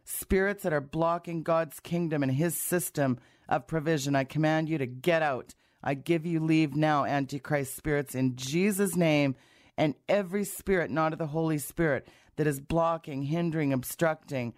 [0.05, 3.18] Spirits that are blocking God's kingdom and his system
[3.49, 4.15] of provision.
[4.15, 5.55] I command you to get out.
[5.83, 9.37] I give you leave now, Antichrist spirits, in Jesus' name,
[9.77, 14.55] and every spirit not of the Holy Spirit that is blocking, hindering, obstructing,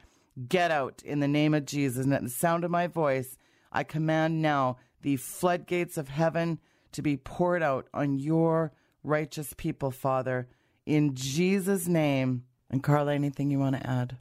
[0.48, 2.04] get out in the name of Jesus.
[2.04, 3.36] And at the sound of my voice,
[3.70, 6.58] I command now the floodgates of heaven
[6.92, 8.72] to be poured out on your
[9.02, 10.48] righteous people, Father,
[10.86, 12.44] in Jesus' name.
[12.70, 14.16] And Carla, anything you want to add?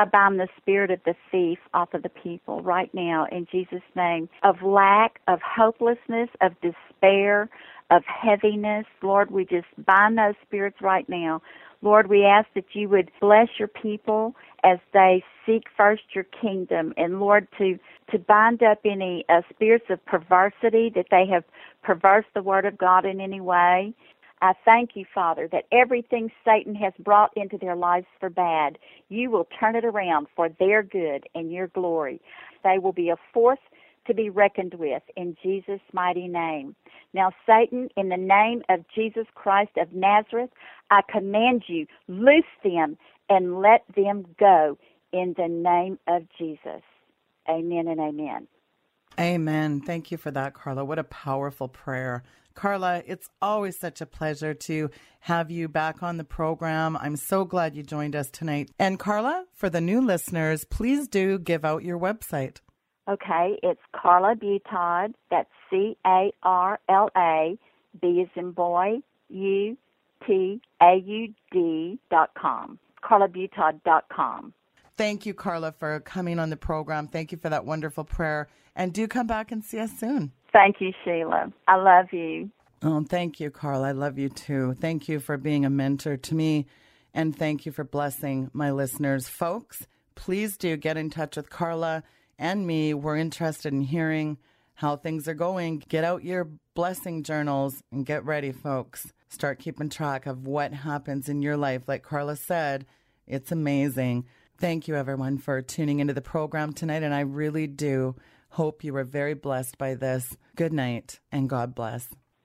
[0.00, 3.82] I bind the spirit of the thief off of the people right now in Jesus'
[3.94, 7.50] name of lack, of hopelessness, of despair,
[7.90, 8.86] of heaviness.
[9.02, 11.42] Lord, we just bind those spirits right now.
[11.82, 14.34] Lord, we ask that you would bless your people
[14.64, 17.78] as they seek first your kingdom, and Lord, to
[18.10, 21.44] to bind up any uh, spirits of perversity that they have
[21.82, 23.94] perversed the word of God in any way.
[24.42, 28.78] I thank you, Father, that everything Satan has brought into their lives for bad,
[29.08, 32.20] you will turn it around for their good and your glory.
[32.64, 33.58] They will be a force
[34.06, 36.74] to be reckoned with in Jesus' mighty name.
[37.12, 40.50] Now, Satan, in the name of Jesus Christ of Nazareth,
[40.90, 42.96] I command you, loose them
[43.28, 44.78] and let them go
[45.12, 46.82] in the name of Jesus.
[47.48, 48.48] Amen and amen.
[49.18, 49.80] Amen.
[49.80, 50.84] Thank you for that, Carla.
[50.84, 52.22] What a powerful prayer.
[52.54, 54.90] Carla, it's always such a pleasure to
[55.20, 56.96] have you back on the program.
[56.96, 58.70] I'm so glad you joined us tonight.
[58.78, 62.58] And Carla, for the new listeners, please do give out your website.
[63.08, 65.14] Okay, it's Carla Butaud.
[65.30, 67.58] That's C A R L A
[68.00, 68.98] B as in boy
[69.28, 69.76] U
[70.26, 72.78] T A U D dot com.
[73.02, 74.52] CarlaButaud dot com.
[74.96, 77.08] Thank you, Carla, for coming on the program.
[77.08, 78.48] Thank you for that wonderful prayer.
[78.76, 80.32] And do come back and see us soon.
[80.52, 81.52] Thank you, Sheila.
[81.68, 82.50] I love you.
[82.82, 83.84] Oh, thank you, Carl.
[83.84, 84.74] I love you too.
[84.80, 86.66] Thank you for being a mentor to me.
[87.12, 89.28] And thank you for blessing my listeners.
[89.28, 92.02] Folks, please do get in touch with Carla
[92.38, 92.94] and me.
[92.94, 94.38] We're interested in hearing
[94.74, 95.82] how things are going.
[95.88, 99.12] Get out your blessing journals and get ready, folks.
[99.28, 101.82] Start keeping track of what happens in your life.
[101.86, 102.86] Like Carla said,
[103.26, 104.24] it's amazing.
[104.58, 107.02] Thank you, everyone, for tuning into the program tonight.
[107.02, 108.16] And I really do
[108.50, 110.36] hope you were very blessed by this.
[110.56, 112.08] Good night and God bless.